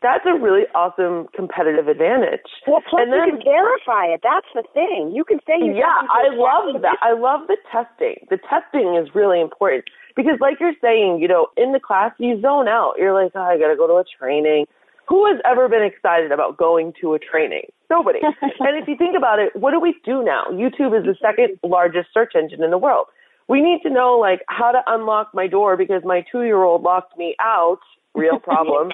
that's 0.00 0.24
a 0.26 0.38
really 0.38 0.62
awesome 0.74 1.26
competitive 1.34 1.88
advantage. 1.88 2.46
Well, 2.66 2.82
plus 2.88 3.02
and 3.02 3.12
then, 3.12 3.18
you 3.26 3.42
can 3.42 3.42
verify 3.42 4.14
it. 4.14 4.22
That's 4.22 4.46
the 4.54 4.62
thing. 4.70 5.10
You 5.14 5.24
can 5.24 5.38
say 5.42 5.58
you. 5.58 5.74
Yeah, 5.74 5.90
I 5.90 6.30
love 6.30 6.82
that. 6.82 6.98
I 7.02 7.18
love 7.18 7.48
the 7.48 7.58
testing. 7.70 8.22
The 8.30 8.38
testing 8.46 8.94
is 8.94 9.10
really 9.14 9.40
important 9.40 9.84
because, 10.14 10.38
like 10.40 10.60
you're 10.60 10.78
saying, 10.80 11.18
you 11.20 11.26
know, 11.26 11.48
in 11.56 11.72
the 11.72 11.80
class 11.80 12.12
you 12.18 12.40
zone 12.40 12.68
out. 12.68 12.94
You're 12.98 13.14
like, 13.14 13.32
oh, 13.34 13.42
I 13.42 13.58
got 13.58 13.74
to 13.74 13.76
go 13.76 13.86
to 13.86 13.98
a 13.98 14.04
training. 14.06 14.66
Who 15.08 15.26
has 15.26 15.40
ever 15.44 15.68
been 15.68 15.82
excited 15.82 16.30
about 16.30 16.58
going 16.58 16.92
to 17.00 17.14
a 17.14 17.18
training? 17.18 17.72
Nobody. 17.90 18.20
and 18.42 18.76
if 18.78 18.86
you 18.86 18.94
think 18.96 19.16
about 19.16 19.38
it, 19.38 19.56
what 19.56 19.72
do 19.72 19.80
we 19.80 19.96
do 20.04 20.22
now? 20.22 20.44
YouTube 20.52 20.94
is 20.94 21.06
the 21.08 21.16
second 21.18 21.58
largest 21.64 22.08
search 22.12 22.34
engine 22.36 22.62
in 22.62 22.70
the 22.70 22.78
world. 22.78 23.06
We 23.48 23.62
need 23.62 23.80
to 23.82 23.90
know 23.90 24.18
like 24.18 24.40
how 24.48 24.72
to 24.72 24.80
unlock 24.86 25.30
my 25.34 25.46
door 25.46 25.76
because 25.76 26.02
my 26.04 26.24
two 26.30 26.42
year 26.42 26.62
old 26.62 26.82
locked 26.82 27.16
me 27.16 27.34
out. 27.40 27.80
Real 28.14 28.38
problem. 28.42 28.90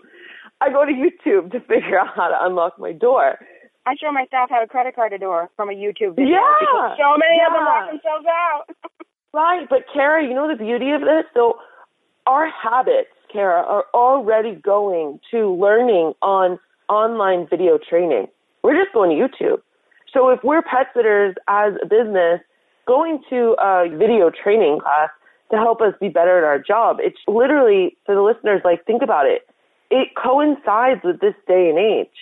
I 0.60 0.70
go 0.70 0.84
to 0.84 0.92
YouTube 0.92 1.52
to 1.52 1.60
figure 1.60 1.98
out 1.98 2.14
how 2.14 2.28
to 2.28 2.36
unlock 2.40 2.78
my 2.78 2.92
door. 2.92 3.38
I 3.86 3.94
show 4.00 4.10
my 4.12 4.24
staff 4.26 4.48
how 4.48 4.60
to 4.60 4.66
credit 4.66 4.94
card 4.94 5.12
a 5.12 5.18
door 5.18 5.50
from 5.56 5.68
a 5.68 5.74
YouTube 5.74 6.16
video. 6.16 6.38
Yeah. 6.38 6.56
Because 6.60 6.96
so 6.98 7.18
many 7.18 7.36
yeah. 7.36 7.46
of 7.48 7.52
them 7.52 7.64
lock 7.64 7.90
themselves 7.90 8.26
out. 8.26 8.64
right. 9.32 9.66
But 9.68 9.80
Kara, 9.92 10.24
you 10.24 10.34
know 10.34 10.48
the 10.48 10.56
beauty 10.56 10.92
of 10.92 11.02
this? 11.02 11.24
So 11.34 11.58
our 12.26 12.48
habits, 12.48 13.10
Kara, 13.30 13.62
are 13.62 13.84
already 13.92 14.54
going 14.54 15.20
to 15.32 15.52
learning 15.52 16.14
on 16.22 16.58
online 16.88 17.46
video 17.50 17.78
training. 17.78 18.28
We're 18.62 18.80
just 18.80 18.94
going 18.94 19.10
to 19.10 19.16
YouTube. 19.16 19.58
So 20.12 20.30
if 20.30 20.40
we're 20.42 20.62
pet 20.62 20.86
sitters 20.94 21.34
as 21.48 21.74
a 21.82 21.86
business, 21.86 22.40
going 22.86 23.22
to 23.30 23.56
a 23.58 23.88
video 23.90 24.30
training 24.30 24.80
class 24.80 25.10
to 25.50 25.56
help 25.56 25.80
us 25.80 25.94
be 26.00 26.08
better 26.08 26.38
at 26.38 26.44
our 26.44 26.58
job, 26.58 26.96
it's 27.00 27.18
literally, 27.28 27.96
for 28.06 28.14
the 28.14 28.22
listeners, 28.22 28.62
like, 28.64 28.84
think 28.86 29.02
about 29.02 29.26
it 29.26 29.46
it 29.90 30.08
coincides 30.16 31.00
with 31.04 31.20
this 31.20 31.34
day 31.46 31.68
and 31.68 31.78
age. 31.78 32.18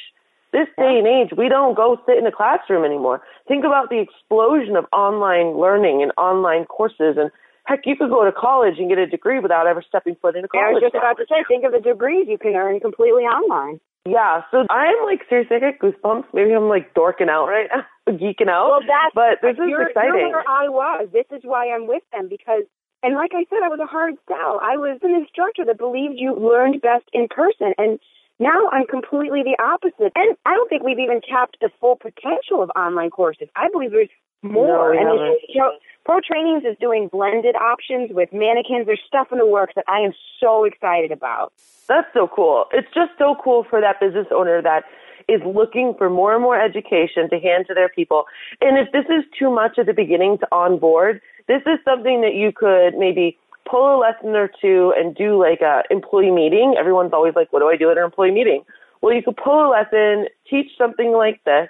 This 0.53 0.69
day 0.77 0.99
and 0.99 1.07
age, 1.07 1.31
we 1.37 1.49
don't 1.49 1.75
go 1.75 1.99
sit 2.07 2.19
in 2.19 2.27
a 2.27 2.33
classroom 2.33 2.85
anymore. 2.85 3.23
Think 3.49 3.65
about 3.65 3.89
the 3.89 3.99
explosion 3.99 4.77
of 4.77 4.85
online 4.93 5.57
learning 5.59 6.03
and 6.03 6.13
online 6.19 6.67
courses 6.67 7.17
and 7.17 7.31
heck, 7.73 7.87
you 7.89 7.97
could 7.97 8.11
go 8.11 8.25
to 8.25 8.33
college 8.33 8.77
and 8.79 8.89
get 8.89 8.99
a 8.99 9.07
degree 9.07 9.41
without 9.41 9.67
ever 9.67 9.83
stepping 9.87 10.17
foot 10.21 10.37
in 10.37 10.45
a 10.45 10.49
college. 10.49 10.69
I 10.69 10.73
was 10.73 10.83
just 10.85 10.95
about 10.95 11.17
to 11.17 11.27
say, 11.29 11.41
think 11.49 11.65
of 11.65 11.73
the 11.73 11.81
degrees 11.81 12.29
you 12.29 12.39
can 12.39 12.55
earn 12.55 12.81
completely 12.81 13.25
online. 13.25 13.81
Yeah, 14.05 14.43
so 14.51 14.67
I'm 14.69 14.99
like 15.07 15.23
seriously, 15.29 15.57
I 15.57 15.73
get 15.73 15.79
goosebumps. 15.79 16.35
Maybe 16.35 16.53
I'm 16.53 16.69
like 16.69 16.93
dorking 16.93 17.31
out 17.31 17.47
right 17.47 17.71
now, 17.71 17.87
geeking 18.19 18.51
out. 18.51 18.75
Well, 18.75 18.83
that's 18.83 19.15
but 19.15 19.39
this 19.41 19.55
is 19.55 19.71
you're, 19.71 19.89
exciting. 19.89 20.27
You're 20.27 20.43
where 20.43 20.49
I 20.49 20.67
was. 20.69 21.09
This 21.13 21.27
is 21.31 21.43
why 21.45 21.71
I'm 21.71 21.87
with 21.87 22.03
them 22.11 22.29
because 22.29 22.67
and 23.03 23.15
like 23.15 23.33
I 23.35 23.45
said, 23.51 23.63
I 23.65 23.69
was 23.69 23.81
a 23.83 23.87
hard 23.87 24.15
sell. 24.29 24.63
I 24.63 24.79
was 24.79 24.99
an 25.03 25.15
instructor 25.15 25.65
that 25.67 25.79
believed 25.79 26.15
you 26.17 26.35
learned 26.39 26.81
best 26.81 27.05
in 27.13 27.27
person. 27.27 27.75
And 27.77 27.99
now 28.39 28.71
I'm 28.71 28.87
completely 28.87 29.43
the 29.43 29.59
opposite. 29.59 30.15
And 30.15 30.39
I 30.47 30.55
don't 30.55 30.71
think 30.71 30.83
we've 30.83 31.03
even 31.03 31.21
tapped 31.21 31.59
the 31.61 31.71
full 31.81 31.97
potential 31.97 32.63
of 32.63 32.71
online 32.79 33.11
courses. 33.11 33.49
I 33.57 33.67
believe 33.71 33.91
there's 33.91 34.11
more. 34.43 34.95
No, 34.95 35.01
and 35.03 35.39
you 35.49 35.61
know, 35.61 35.73
Pro 36.05 36.19
Trainings 36.21 36.65
is 36.65 36.77
doing 36.81 37.09
blended 37.09 37.55
options 37.55 38.11
with 38.13 38.33
mannequins. 38.33 38.87
There's 38.87 39.01
stuff 39.07 39.29
in 39.31 39.39
the 39.39 39.47
works 39.47 39.75
that 39.77 39.85
I 39.87 40.01
am 40.01 40.13
so 40.41 40.65
excited 40.65 41.13
about. 41.13 41.53
That's 41.87 42.13
so 42.13 42.27
cool. 42.27 42.67
It's 42.73 42.89
just 42.93 43.13
so 43.19 43.37
cool 43.43 43.65
for 43.69 43.81
that 43.81 44.01
business 44.01 44.27
owner 44.35 44.61
that 44.63 44.85
is 45.29 45.41
looking 45.47 45.95
for 45.97 46.11
more 46.11 46.35
and 46.35 46.43
more 46.43 46.61
education 46.61 47.31
to 47.31 47.39
hand 47.39 47.67
to 47.69 47.75
their 47.75 47.89
people. 47.89 48.25
And 48.61 48.79
if 48.79 48.91
this 48.93 49.05
is 49.05 49.25
too 49.39 49.51
much 49.51 49.79
at 49.79 49.87
the 49.87 49.93
beginning 49.93 50.39
to 50.39 50.49
onboard, 50.51 51.21
this 51.47 51.63
is 51.67 51.79
something 51.85 52.21
that 52.23 52.35
you 52.35 52.51
could 52.51 52.99
maybe 52.99 53.39
pull 53.65 53.97
a 53.97 53.99
lesson 53.99 54.31
or 54.31 54.51
two 54.61 54.93
and 54.97 55.15
do 55.15 55.41
like 55.41 55.61
a 55.61 55.85
employee 55.91 56.33
meeting. 56.33 56.75
Everyone's 56.79 57.13
always 57.13 57.35
like, 57.37 57.53
what 57.53 57.61
do 57.61 57.69
I 57.69 57.77
do 57.77 57.91
at 57.91 57.97
an 57.97 58.05
employee 58.05 58.33
meeting? 58.33 58.65
Well, 59.01 59.15
you 59.15 59.23
could 59.23 59.37
pull 59.37 59.69
a 59.69 59.71
lesson, 59.71 60.27
teach 60.51 60.71
something 60.77 61.13
like 61.13 61.43
this, 61.45 61.69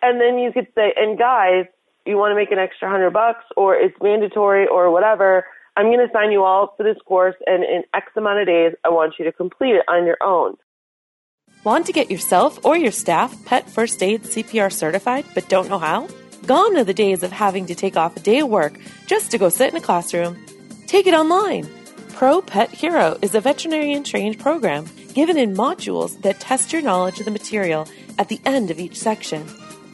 and 0.00 0.20
then 0.20 0.38
you 0.38 0.52
could 0.52 0.68
say, 0.74 0.94
and 0.96 1.18
guys, 1.18 1.66
you 2.08 2.16
want 2.16 2.32
to 2.32 2.34
make 2.34 2.50
an 2.50 2.58
extra 2.58 2.88
hundred 2.88 3.12
bucks 3.12 3.44
or 3.56 3.76
it's 3.76 3.94
mandatory 4.02 4.66
or 4.66 4.90
whatever. 4.90 5.44
I'm 5.76 5.86
going 5.86 6.04
to 6.04 6.12
sign 6.12 6.32
you 6.32 6.42
all 6.42 6.74
for 6.76 6.82
this 6.82 6.96
course 7.04 7.36
and 7.46 7.62
in 7.62 7.84
X 7.94 8.06
amount 8.16 8.40
of 8.40 8.46
days, 8.46 8.72
I 8.84 8.88
want 8.88 9.14
you 9.18 9.24
to 9.26 9.32
complete 9.32 9.74
it 9.74 9.84
on 9.86 10.06
your 10.06 10.16
own. 10.22 10.56
Want 11.64 11.86
to 11.86 11.92
get 11.92 12.10
yourself 12.10 12.64
or 12.64 12.76
your 12.76 12.92
staff 12.92 13.44
pet 13.44 13.68
first 13.68 14.02
aid 14.02 14.22
CPR 14.22 14.72
certified 14.72 15.26
but 15.34 15.48
don't 15.48 15.68
know 15.68 15.78
how? 15.78 16.08
Gone 16.46 16.76
are 16.78 16.84
the 16.84 16.94
days 16.94 17.22
of 17.22 17.30
having 17.30 17.66
to 17.66 17.74
take 17.74 17.96
off 17.96 18.16
a 18.16 18.20
day 18.20 18.38
of 18.38 18.48
work 18.48 18.78
just 19.06 19.30
to 19.32 19.38
go 19.38 19.48
sit 19.48 19.70
in 19.70 19.76
a 19.76 19.80
classroom. 19.80 20.38
Take 20.86 21.06
it 21.06 21.14
online. 21.14 21.68
Pro 22.14 22.40
Pet 22.40 22.70
Hero 22.70 23.18
is 23.22 23.34
a 23.34 23.40
veterinarian 23.40 24.02
trained 24.02 24.40
program 24.40 24.86
given 25.14 25.36
in 25.36 25.54
modules 25.54 26.20
that 26.22 26.40
test 26.40 26.72
your 26.72 26.82
knowledge 26.82 27.18
of 27.18 27.26
the 27.26 27.30
material 27.30 27.86
at 28.18 28.28
the 28.28 28.40
end 28.44 28.70
of 28.70 28.78
each 28.80 28.98
section. 28.98 29.46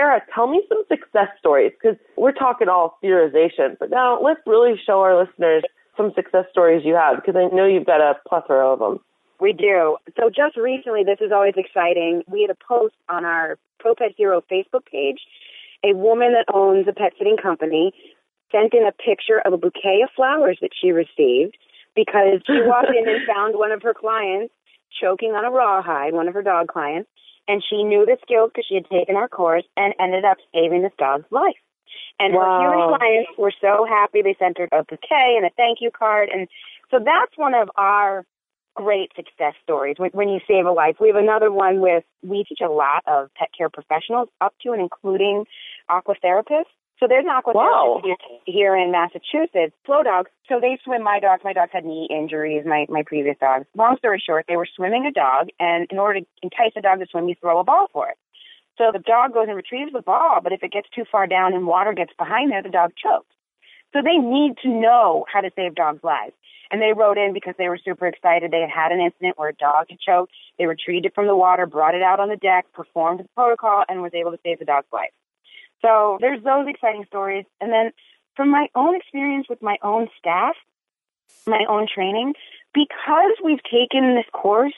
So, 0.00 0.06
Kara, 0.06 0.22
tell 0.34 0.46
me 0.46 0.62
some 0.68 0.82
success 0.88 1.28
stories 1.38 1.72
because 1.80 1.98
we're 2.16 2.32
talking 2.32 2.68
all 2.68 2.98
theorization, 3.04 3.76
but 3.78 3.90
now 3.90 4.20
let's 4.20 4.40
really 4.46 4.74
show 4.86 5.00
our 5.00 5.18
listeners 5.18 5.62
some 5.96 6.12
success 6.14 6.46
stories 6.50 6.82
you 6.84 6.94
have 6.94 7.16
because 7.16 7.36
I 7.36 7.54
know 7.54 7.66
you've 7.66 7.86
got 7.86 8.00
a 8.00 8.14
plethora 8.26 8.66
of 8.66 8.78
them. 8.78 9.00
We 9.40 9.52
do. 9.52 9.96
So 10.18 10.28
just 10.28 10.56
recently, 10.56 11.04
this 11.04 11.18
is 11.20 11.32
always 11.32 11.54
exciting. 11.56 12.22
We 12.28 12.42
had 12.42 12.50
a 12.50 12.64
post 12.66 12.94
on 13.08 13.24
our 13.24 13.58
Pro 13.78 13.94
Pet 13.94 14.12
Hero 14.16 14.42
Facebook 14.50 14.86
page 14.90 15.18
a 15.82 15.94
woman 15.94 16.34
that 16.34 16.52
owns 16.54 16.86
a 16.88 16.92
pet 16.92 17.12
sitting 17.16 17.38
company 17.38 17.92
sent 18.52 18.74
in 18.74 18.86
a 18.86 18.92
picture 18.92 19.40
of 19.46 19.54
a 19.54 19.56
bouquet 19.56 20.02
of 20.02 20.10
flowers 20.14 20.58
that 20.60 20.70
she 20.78 20.92
received 20.92 21.56
because 21.96 22.40
she 22.46 22.60
walked 22.64 22.88
in 22.88 23.08
and 23.08 23.26
found 23.34 23.56
one 23.56 23.72
of 23.72 23.82
her 23.82 23.94
clients 23.94 24.52
choking 25.00 25.30
on 25.30 25.44
a 25.44 25.50
rawhide, 25.50 26.12
one 26.12 26.28
of 26.28 26.34
her 26.34 26.42
dog 26.42 26.68
clients, 26.68 27.08
and 27.48 27.62
she 27.68 27.82
knew 27.82 28.06
the 28.06 28.16
skills 28.22 28.50
because 28.54 28.66
she 28.68 28.74
had 28.74 28.88
taken 28.88 29.16
our 29.16 29.28
course 29.28 29.64
and 29.76 29.94
ended 29.98 30.24
up 30.24 30.38
saving 30.54 30.82
this 30.82 30.92
dog's 30.98 31.30
life. 31.30 31.56
And 32.18 32.34
wow. 32.34 32.40
her 32.42 32.70
human 32.70 32.98
clients 32.98 33.30
were 33.38 33.52
so 33.60 33.86
happy 33.88 34.22
they 34.22 34.36
sent 34.38 34.58
her 34.58 34.68
a 34.72 34.84
bouquet 34.84 35.34
and 35.36 35.46
a 35.46 35.50
thank 35.56 35.78
you 35.80 35.90
card. 35.90 36.28
And 36.32 36.48
so 36.90 36.98
that's 36.98 37.36
one 37.36 37.54
of 37.54 37.70
our 37.76 38.24
great 38.74 39.10
success 39.16 39.54
stories 39.62 39.96
when, 39.98 40.10
when 40.10 40.28
you 40.28 40.40
save 40.46 40.66
a 40.66 40.70
life. 40.70 40.96
We 41.00 41.08
have 41.08 41.16
another 41.16 41.50
one 41.50 41.80
with 41.80 42.04
we 42.22 42.44
teach 42.44 42.60
a 42.62 42.70
lot 42.70 43.02
of 43.06 43.30
pet 43.34 43.48
care 43.56 43.70
professionals 43.70 44.28
up 44.40 44.54
to 44.62 44.72
and 44.72 44.80
including 44.80 45.44
aqua 45.88 46.14
therapists. 46.22 46.64
So 47.00 47.06
there's 47.08 47.24
an 47.24 47.30
aqua 47.30 47.54
wow. 47.54 48.02
here 48.44 48.76
in 48.76 48.92
Massachusetts, 48.92 49.74
Flow 49.86 50.02
Dogs. 50.02 50.30
So 50.50 50.60
they 50.60 50.78
swim 50.84 51.02
my 51.02 51.18
dogs. 51.18 51.40
My 51.42 51.54
dogs 51.54 51.70
had 51.72 51.86
knee 51.86 52.06
injuries, 52.10 52.64
my, 52.66 52.84
my 52.90 53.02
previous 53.06 53.36
dogs. 53.40 53.64
Long 53.74 53.96
story 53.96 54.22
short, 54.24 54.44
they 54.46 54.56
were 54.56 54.68
swimming 54.76 55.06
a 55.06 55.10
dog, 55.10 55.48
and 55.58 55.86
in 55.90 55.98
order 55.98 56.20
to 56.20 56.26
entice 56.42 56.72
a 56.76 56.82
dog 56.82 57.00
to 57.00 57.06
swim, 57.10 57.26
you 57.26 57.34
throw 57.40 57.58
a 57.58 57.64
ball 57.64 57.86
for 57.90 58.10
it. 58.10 58.18
So 58.76 58.90
the 58.92 58.98
dog 58.98 59.32
goes 59.32 59.46
and 59.48 59.56
retrieves 59.56 59.92
the 59.92 60.02
ball, 60.02 60.40
but 60.42 60.52
if 60.52 60.62
it 60.62 60.72
gets 60.72 60.88
too 60.94 61.04
far 61.10 61.26
down 61.26 61.54
and 61.54 61.66
water 61.66 61.94
gets 61.94 62.12
behind 62.18 62.52
there, 62.52 62.62
the 62.62 62.68
dog 62.68 62.92
chokes. 63.02 63.34
So 63.94 64.00
they 64.04 64.18
need 64.18 64.56
to 64.62 64.68
know 64.68 65.24
how 65.32 65.40
to 65.40 65.50
save 65.56 65.74
dogs' 65.74 66.04
lives. 66.04 66.34
And 66.70 66.82
they 66.82 66.92
wrote 66.92 67.18
in 67.18 67.32
because 67.32 67.54
they 67.56 67.68
were 67.68 67.80
super 67.82 68.06
excited. 68.06 68.50
They 68.50 68.60
had 68.60 68.70
had 68.70 68.92
an 68.92 69.00
incident 69.00 69.38
where 69.38 69.48
a 69.48 69.54
dog 69.54 69.86
had 69.88 69.98
choked. 69.98 70.32
They 70.58 70.66
retrieved 70.66 71.06
it 71.06 71.14
from 71.14 71.26
the 71.26 71.34
water, 71.34 71.66
brought 71.66 71.94
it 71.94 72.02
out 72.02 72.20
on 72.20 72.28
the 72.28 72.36
deck, 72.36 72.66
performed 72.72 73.20
the 73.20 73.28
protocol, 73.34 73.84
and 73.88 74.02
was 74.02 74.12
able 74.14 74.30
to 74.30 74.38
save 74.44 74.60
the 74.60 74.66
dog's 74.66 74.86
life. 74.92 75.10
So 75.82 76.18
there's 76.20 76.42
those 76.42 76.66
exciting 76.68 77.04
stories. 77.06 77.44
And 77.60 77.72
then 77.72 77.92
from 78.36 78.50
my 78.50 78.68
own 78.74 78.96
experience 78.96 79.46
with 79.48 79.62
my 79.62 79.76
own 79.82 80.08
staff, 80.18 80.54
my 81.46 81.64
own 81.68 81.86
training, 81.92 82.34
because 82.74 83.34
we've 83.42 83.62
taken 83.64 84.14
this 84.14 84.26
course, 84.32 84.74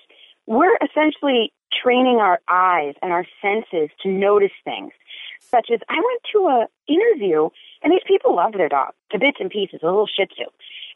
we're 0.47 0.77
essentially 0.83 1.53
training 1.83 2.17
our 2.17 2.41
eyes 2.49 2.95
and 3.03 3.13
our 3.13 3.27
senses 3.41 3.91
to 4.03 4.09
notice 4.09 4.53
things. 4.65 4.93
Such 5.41 5.69
as 5.73 5.81
I 5.89 5.97
went 5.97 6.21
to 6.33 6.39
a 6.49 6.67
interview 6.89 7.49
and 7.83 7.93
these 7.93 8.07
people 8.07 8.37
love 8.37 8.53
their 8.53 8.69
dog 8.69 8.93
to 9.11 9.19
bits 9.19 9.39
and 9.41 9.51
pieces, 9.51 9.81
a 9.83 9.87
little 9.87 10.07
shih 10.07 10.27
tzu. 10.27 10.45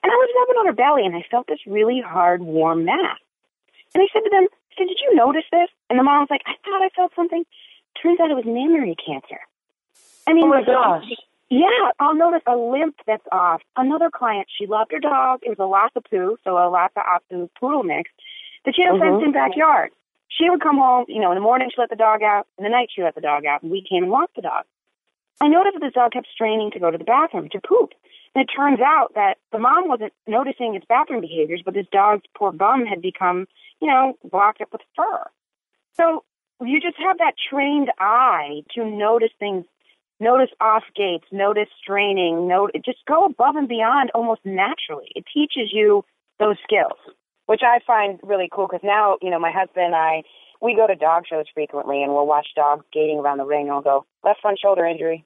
And 0.03 0.13
I 0.13 0.15
was 0.15 0.31
rubbing 0.39 0.61
on 0.61 0.67
her 0.67 0.73
belly 0.73 1.05
and 1.05 1.17
I 1.17 1.25
felt 1.31 1.47
this 1.49 1.59
really 1.67 2.01
hard, 2.01 2.43
warm 2.43 2.85
mass. 2.85 3.19
And 3.95 4.03
I 4.03 4.07
said 4.13 4.21
to 4.25 4.31
them, 4.31 4.47
I 4.51 4.73
said, 4.79 4.89
Did 4.89 4.99
you 5.03 5.15
notice 5.17 5.45
this? 5.51 5.69
And 5.91 5.99
the 5.99 6.03
mom 6.03 6.21
was 6.21 6.31
like, 6.31 6.43
I 6.47 6.55
thought 6.65 6.83
I 6.83 6.91
felt 6.95 7.13
something. 7.17 7.45
Turns 8.01 8.21
out 8.21 8.31
it 8.31 8.35
was 8.35 8.45
mammary 8.47 8.95
cancer. 8.95 9.41
I 10.27 10.33
mean, 10.33 10.45
oh 10.45 10.49
my 10.49 10.63
gosh. 10.63 11.05
Yeah, 11.49 11.91
I'll 12.01 12.15
notice 12.15 12.43
a 12.47 12.57
limp 12.57 12.97
that's 13.07 13.27
off. 13.31 13.63
Another 13.77 14.11
client, 14.11 14.49
she 14.59 14.67
loved 14.67 14.91
her 14.91 14.99
dog. 14.99 15.41
It 15.43 15.51
was 15.51 15.59
a 15.61 15.65
Lhasa 15.65 16.01
Poo, 16.01 16.37
so 16.43 16.59
a 16.59 16.69
Lhasa 16.69 17.01
Apso 17.01 17.49
poodle 17.61 17.85
mix, 17.85 18.11
that 18.65 18.75
she 18.75 18.83
had 18.83 18.97
a 18.97 18.99
Mhm. 18.99 19.01
fenced 19.01 19.25
in 19.27 19.33
backyard. 19.33 19.93
She 20.29 20.51
would 20.51 20.61
come 20.61 20.79
home, 20.79 21.05
you 21.09 21.21
know, 21.21 21.31
in 21.31 21.37
the 21.37 21.41
morning 21.41 21.71
she 21.71 21.81
let 21.81 21.91
the 21.91 21.97
dog 21.97 22.23
out, 22.23 22.49
in 22.59 22.65
the 22.65 22.71
night 22.71 22.91
she 22.91 23.03
let 23.03 23.15
the 23.15 23.21
dog 23.21 23.47
out, 23.47 23.63
and 23.63 23.71
we 23.71 23.81
came 23.81 24.03
and 24.03 24.13
walked 24.13 24.35
the 24.35 24.43
dog. 24.43 24.65
I 25.41 25.49
noticed 25.49 25.75
that 25.75 25.83
this 25.83 25.93
dog 25.93 26.13
kept 26.13 26.27
straining 26.29 26.73
to 26.73 26.81
go 26.81 26.91
to 26.91 26.99
the 26.99 27.05
bathroom 27.05 27.49
to 27.51 27.61
poop. 27.61 27.95
And 28.35 28.43
it 28.43 28.53
turns 28.53 28.81
out 28.81 29.15
that 29.15 29.39
the 29.53 29.59
mom 29.59 29.89
wasn't 29.89 30.13
noticing 30.27 30.75
its 30.75 30.85
bathroom 30.87 31.21
behaviors, 31.21 31.63
but 31.63 31.75
this 31.75 31.87
dog's 31.93 32.27
poor 32.35 32.53
bum 32.53 32.85
had 32.87 33.01
become, 33.01 33.47
you 33.81 33.89
know, 33.89 34.19
blocked 34.25 34.61
up 34.61 34.73
with 34.73 34.83
fur. 34.95 35.31
So 35.95 36.25
you 36.61 36.81
just 36.81 36.97
have 36.99 37.19
that 37.19 37.35
trained 37.51 37.93
eye 37.99 38.63
to 38.75 38.85
notice 38.85 39.33
things, 39.39 39.65
notice 40.21 40.51
off 40.61 40.85
gaits, 40.97 41.27
notice 41.31 41.69
straining, 41.81 42.49
note, 42.49 42.71
just 42.85 43.05
go 43.07 43.25
above 43.25 43.57
and 43.57 43.69
beyond 43.69 44.11
almost 44.15 44.41
naturally. 44.45 45.09
It 45.15 45.25
teaches 45.33 45.73
you 45.73 46.05
those 46.39 46.57
skills, 46.63 46.99
which 47.47 47.61
I 47.63 47.81
find 47.87 48.19
really 48.23 48.49
cool 48.51 48.67
because 48.67 48.85
now, 48.85 49.19
you 49.21 49.31
know, 49.31 49.39
my 49.39 49.53
husband 49.53 49.87
and 49.87 49.95
I, 49.95 50.23
we 50.63 50.75
go 50.75 50.87
to 50.87 50.95
dog 50.95 51.25
shows 51.29 51.45
frequently 51.53 52.03
and 52.03 52.13
we'll 52.13 52.27
watch 52.27 52.49
dogs 52.57 52.85
gaiting 52.93 53.19
around 53.19 53.39
the 53.39 53.45
ring 53.45 53.67
and 53.67 53.73
I'll 53.73 53.83
go, 53.83 54.07
left 54.25 54.41
front 54.41 54.59
shoulder 54.59 54.87
injury, 54.87 55.25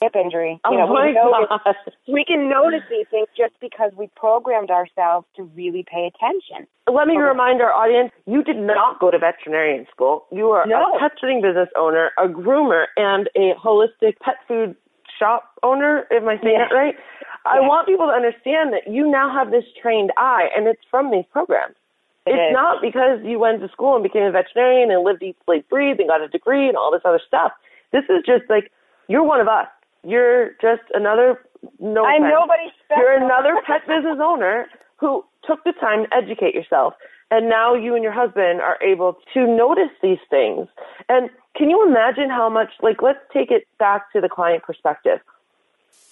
hip 0.00 0.14
injury. 0.16 0.60
Oh 0.64 0.70
know, 0.70 0.86
my 0.86 1.06
we 1.06 1.12
notice, 1.12 1.92
we 2.08 2.24
can 2.24 2.48
notice 2.48 2.82
these 2.90 3.06
things 3.10 3.28
just 3.36 3.54
because 3.60 3.92
we 3.96 4.08
programmed 4.16 4.70
ourselves 4.70 5.26
to 5.36 5.44
really 5.44 5.84
pay 5.88 6.10
attention. 6.12 6.66
Let 6.90 7.06
me 7.06 7.14
Okay. 7.14 7.22
remind 7.22 7.62
our 7.62 7.72
audience, 7.72 8.12
you 8.26 8.42
did 8.42 8.56
not 8.56 8.98
go 8.98 9.10
to 9.10 9.18
veterinarian 9.18 9.86
school. 9.90 10.26
You 10.32 10.50
are 10.50 10.66
No. 10.66 10.96
a 10.96 10.98
pet 10.98 11.12
sitting 11.20 11.40
business 11.40 11.68
owner, 11.76 12.12
a 12.18 12.26
groomer, 12.28 12.86
and 12.96 13.28
a 13.36 13.54
holistic 13.54 14.18
pet 14.20 14.38
food 14.48 14.76
shop 15.18 15.50
owner. 15.62 16.06
Am 16.10 16.28
I 16.28 16.38
saying 16.38 16.58
Yeah. 16.58 16.68
that 16.68 16.74
right? 16.74 16.96
I 17.44 17.60
want 17.60 17.86
people 17.88 18.06
to 18.06 18.12
understand 18.12 18.72
that 18.72 18.86
you 18.86 19.06
now 19.06 19.28
have 19.28 19.50
this 19.50 19.64
trained 19.74 20.12
eye, 20.16 20.50
and 20.56 20.66
it's 20.68 20.84
from 20.90 21.10
these 21.10 21.26
programs. 21.26 21.76
It 22.24 22.34
it's 22.34 22.50
is. 22.50 22.52
not 22.52 22.80
because 22.80 23.20
you 23.24 23.38
went 23.40 23.60
to 23.60 23.68
school 23.68 23.94
and 23.94 24.02
became 24.02 24.22
a 24.22 24.30
veterinarian 24.30 24.92
and 24.92 25.02
lived, 25.02 25.22
eat, 25.22 25.36
sleep, 25.44 25.68
breathe, 25.68 25.98
and 25.98 26.08
got 26.08 26.20
a 26.20 26.28
degree 26.28 26.68
and 26.68 26.76
all 26.76 26.92
this 26.92 27.02
other 27.04 27.18
stuff. 27.26 27.52
This 27.90 28.04
is 28.08 28.22
just 28.24 28.48
like 28.48 28.70
you're 29.08 29.24
one 29.24 29.40
of 29.40 29.48
us. 29.48 29.66
You're 30.04 30.50
just 30.60 30.82
another. 30.94 31.40
No 31.78 32.04
I'm 32.04 32.22
offense. 32.22 32.34
nobody 32.34 32.62
special. 32.84 33.02
You're 33.02 33.24
another 33.24 33.60
pet 33.66 33.86
business 33.86 34.18
owner 34.20 34.66
who 34.98 35.24
took 35.46 35.62
the 35.64 35.72
time 35.72 36.04
to 36.04 36.14
educate 36.14 36.54
yourself. 36.54 36.94
And 37.30 37.48
now 37.48 37.74
you 37.74 37.94
and 37.94 38.02
your 38.04 38.12
husband 38.12 38.60
are 38.60 38.78
able 38.82 39.16
to 39.32 39.46
notice 39.46 39.90
these 40.02 40.18
things. 40.28 40.68
And 41.08 41.30
can 41.56 41.70
you 41.70 41.86
imagine 41.86 42.28
how 42.28 42.50
much, 42.50 42.68
like, 42.82 43.00
let's 43.00 43.20
take 43.32 43.50
it 43.50 43.66
back 43.78 44.12
to 44.12 44.20
the 44.20 44.28
client 44.28 44.64
perspective. 44.64 45.18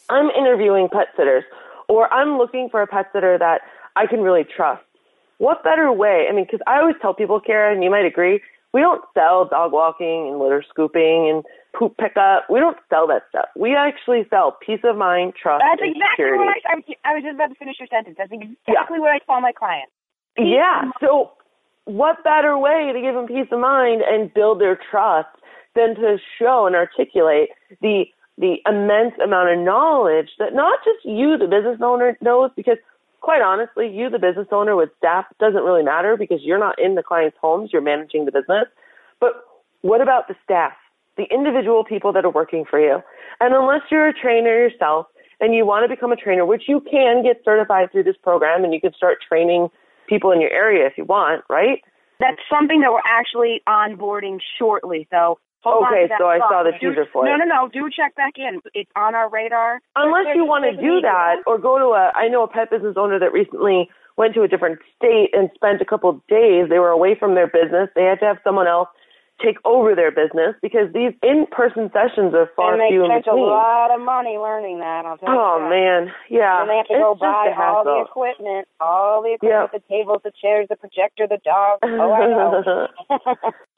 I'm 0.08 0.30
interviewing 0.30 0.88
pet 0.90 1.08
sitters, 1.16 1.44
or 1.88 2.12
I'm 2.12 2.38
looking 2.38 2.68
for 2.70 2.80
a 2.82 2.86
pet 2.86 3.10
sitter 3.12 3.38
that 3.38 3.60
I 3.96 4.06
can 4.06 4.20
really 4.20 4.44
trust. 4.44 4.82
What 5.38 5.62
better 5.62 5.92
way? 5.92 6.26
I 6.28 6.32
mean, 6.32 6.44
because 6.44 6.60
I 6.66 6.78
always 6.78 6.96
tell 7.00 7.14
people, 7.14 7.40
Kara, 7.40 7.72
and 7.72 7.84
you 7.84 7.90
might 7.90 8.04
agree, 8.04 8.40
we 8.72 8.80
don't 8.80 9.02
sell 9.14 9.46
dog 9.46 9.72
walking 9.72 10.28
and 10.28 10.38
litter 10.38 10.64
scooping 10.68 11.28
and 11.28 11.44
poop 11.76 11.96
pickup. 11.96 12.46
We 12.50 12.60
don't 12.60 12.76
sell 12.88 13.06
that 13.08 13.22
stuff. 13.28 13.46
We 13.56 13.74
actually 13.74 14.26
sell 14.30 14.56
peace 14.64 14.80
of 14.84 14.96
mind, 14.96 15.34
trust, 15.40 15.62
That's 15.64 15.80
exactly 15.82 16.02
security. 16.12 16.38
what 16.38 16.48
I, 16.48 16.72
I, 16.72 16.74
was, 16.76 16.84
I 17.04 17.14
was 17.14 17.22
just 17.22 17.34
about 17.34 17.48
to 17.48 17.54
finish 17.54 17.76
your 17.78 17.88
sentence. 17.88 18.16
That's 18.18 18.32
exactly 18.32 19.00
what 19.00 19.10
I 19.10 19.18
tell 19.24 19.40
my 19.40 19.52
clients. 19.52 19.92
Yeah. 20.38 20.90
So, 21.00 21.32
what 21.84 22.22
better 22.22 22.56
way 22.58 22.90
to 22.92 23.00
give 23.00 23.14
them 23.14 23.26
peace 23.26 23.50
of 23.50 23.60
mind 23.60 24.02
and 24.06 24.32
build 24.32 24.60
their 24.60 24.78
trust 24.90 25.28
than 25.74 25.94
to 25.96 26.18
show 26.38 26.66
and 26.66 26.76
articulate 26.76 27.50
the 27.80 28.04
the 28.38 28.56
immense 28.64 29.12
amount 29.22 29.50
of 29.50 29.58
knowledge 29.58 30.30
that 30.38 30.54
not 30.54 30.78
just 30.82 31.04
you, 31.04 31.36
the 31.36 31.46
business 31.46 31.78
owner, 31.82 32.16
knows, 32.22 32.50
because 32.56 32.78
quite 33.20 33.42
honestly, 33.42 33.88
you, 33.88 34.08
the 34.08 34.18
business 34.18 34.48
owner 34.50 34.74
with 34.76 34.88
staff, 34.96 35.26
doesn't 35.38 35.62
really 35.62 35.82
matter 35.82 36.16
because 36.16 36.40
you're 36.42 36.58
not 36.58 36.78
in 36.78 36.94
the 36.94 37.02
client's 37.02 37.36
homes, 37.40 37.70
you're 37.70 37.82
managing 37.82 38.24
the 38.24 38.32
business. 38.32 38.64
But 39.20 39.44
what 39.82 40.00
about 40.00 40.28
the 40.28 40.34
staff, 40.42 40.72
the 41.20 41.28
individual 41.34 41.84
people 41.84 42.12
that 42.12 42.24
are 42.24 42.30
working 42.32 42.64
for 42.68 42.80
you? 42.80 43.02
And 43.40 43.54
unless 43.54 43.82
you're 43.90 44.08
a 44.08 44.14
trainer 44.14 44.48
yourself 44.56 45.06
and 45.40 45.54
you 45.54 45.66
want 45.66 45.84
to 45.84 45.88
become 45.94 46.12
a 46.12 46.16
trainer, 46.16 46.46
which 46.46 46.64
you 46.66 46.80
can 46.80 47.22
get 47.22 47.42
certified 47.44 47.92
through 47.92 48.04
this 48.04 48.16
program 48.22 48.64
and 48.64 48.72
you 48.72 48.80
can 48.80 48.92
start 48.94 49.18
training 49.26 49.68
people 50.08 50.32
in 50.32 50.40
your 50.40 50.50
area 50.50 50.86
if 50.86 50.94
you 50.96 51.04
want, 51.04 51.44
right? 51.48 51.84
That's 52.18 52.40
something 52.52 52.80
that 52.80 52.92
we're 52.92 53.04
actually 53.04 53.62
onboarding 53.68 54.38
shortly. 54.58 55.08
So 55.10 55.38
hold 55.60 55.84
Okay, 55.88 56.08
so 56.18 56.26
I 56.26 56.38
saw 56.38 56.62
the 56.64 56.72
teaser 56.80 57.06
for 57.12 57.24
no, 57.24 57.34
it. 57.34 57.38
No, 57.38 57.44
no, 57.44 57.68
Do 57.68 57.88
check 57.88 58.14
back 58.14 58.34
in. 58.36 58.60
It's 58.74 58.90
on 58.96 59.14
our 59.14 59.28
radar. 59.30 59.80
Unless 59.96 60.24
There's- 60.24 60.36
you 60.36 60.44
want 60.44 60.64
to 60.64 60.72
do 60.76 61.00
that 61.00 61.36
or 61.46 61.58
go 61.58 61.78
to 61.78 61.96
a, 61.96 62.12
I 62.14 62.28
know 62.28 62.42
a 62.44 62.48
pet 62.48 62.70
business 62.70 62.96
owner 62.96 63.18
that 63.18 63.32
recently 63.32 63.88
went 64.16 64.34
to 64.34 64.42
a 64.42 64.48
different 64.48 64.80
state 64.96 65.30
and 65.32 65.48
spent 65.54 65.80
a 65.80 65.84
couple 65.86 66.10
of 66.10 66.20
days. 66.28 66.68
They 66.68 66.78
were 66.78 66.90
away 66.90 67.14
from 67.14 67.34
their 67.34 67.46
business. 67.46 67.88
They 67.94 68.04
had 68.04 68.20
to 68.20 68.26
have 68.26 68.38
someone 68.44 68.66
else 68.66 68.88
take 69.44 69.56
over 69.64 69.94
their 69.94 70.10
business 70.10 70.54
because 70.62 70.92
these 70.92 71.12
in-person 71.22 71.90
sessions 71.92 72.34
are 72.34 72.50
far 72.54 72.74
and 72.74 72.80
they 72.80 72.88
few 72.88 73.04
in 73.04 73.10
spent 73.10 73.26
a 73.26 73.34
lot 73.34 73.90
of 73.90 74.00
money 74.00 74.36
learning 74.38 74.80
that. 74.80 75.04
I'll 75.06 75.18
tell 75.18 75.28
Oh 75.28 75.58
you 75.58 75.70
man, 75.70 76.12
yeah. 76.28 76.60
And 76.62 76.70
they 76.70 76.76
have 76.76 76.86
to 76.88 76.94
it's 76.94 77.02
go 77.02 77.14
buy 77.14 77.52
all 77.56 77.84
the 77.84 78.04
equipment, 78.04 78.68
all 78.80 79.22
the 79.22 79.34
equipment, 79.34 79.72
the 79.72 79.82
tables, 79.88 80.20
the 80.24 80.32
chairs, 80.40 80.66
the 80.68 80.76
projector, 80.76 81.26
the 81.26 81.40
dog. 81.44 81.78
Oh, 81.82 82.12
I 82.12 82.26
know. 82.26 82.88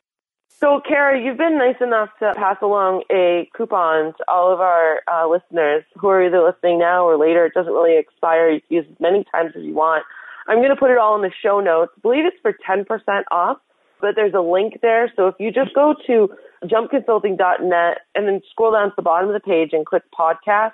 So, 0.62 0.80
Kara, 0.86 1.20
you've 1.20 1.38
been 1.38 1.58
nice 1.58 1.80
enough 1.80 2.10
to 2.20 2.32
pass 2.36 2.56
along 2.62 3.02
a 3.10 3.50
coupon 3.56 4.14
to 4.16 4.24
all 4.28 4.52
of 4.52 4.60
our 4.60 5.00
uh, 5.12 5.26
listeners 5.26 5.82
who 5.98 6.06
are 6.06 6.24
either 6.24 6.40
listening 6.40 6.78
now 6.78 7.04
or 7.04 7.18
later. 7.18 7.44
It 7.44 7.52
doesn't 7.52 7.72
really 7.72 7.98
expire. 7.98 8.48
You 8.48 8.60
can 8.60 8.76
use 8.76 8.84
it 8.86 8.92
as 8.92 9.00
many 9.00 9.24
times 9.32 9.54
as 9.56 9.64
you 9.64 9.74
want. 9.74 10.04
I'm 10.46 10.58
going 10.58 10.70
to 10.70 10.76
put 10.76 10.92
it 10.92 10.98
all 10.98 11.16
in 11.16 11.22
the 11.22 11.32
show 11.42 11.58
notes. 11.58 11.90
I 11.96 12.00
believe 12.00 12.26
it's 12.26 12.36
for 12.42 12.52
10% 12.52 12.86
off, 13.32 13.58
but 14.02 14.16
there's 14.16 14.34
a 14.34 14.40
link 14.40 14.80
there. 14.82 15.10
So 15.16 15.28
if 15.28 15.36
you 15.38 15.50
just 15.50 15.74
go 15.74 15.94
to 16.06 16.28
jumpconsulting.net 16.64 17.98
and 18.14 18.28
then 18.28 18.42
scroll 18.50 18.72
down 18.72 18.88
to 18.88 18.94
the 18.96 19.02
bottom 19.02 19.30
of 19.30 19.34
the 19.34 19.40
page 19.40 19.70
and 19.72 19.86
click 19.86 20.02
podcast, 20.12 20.72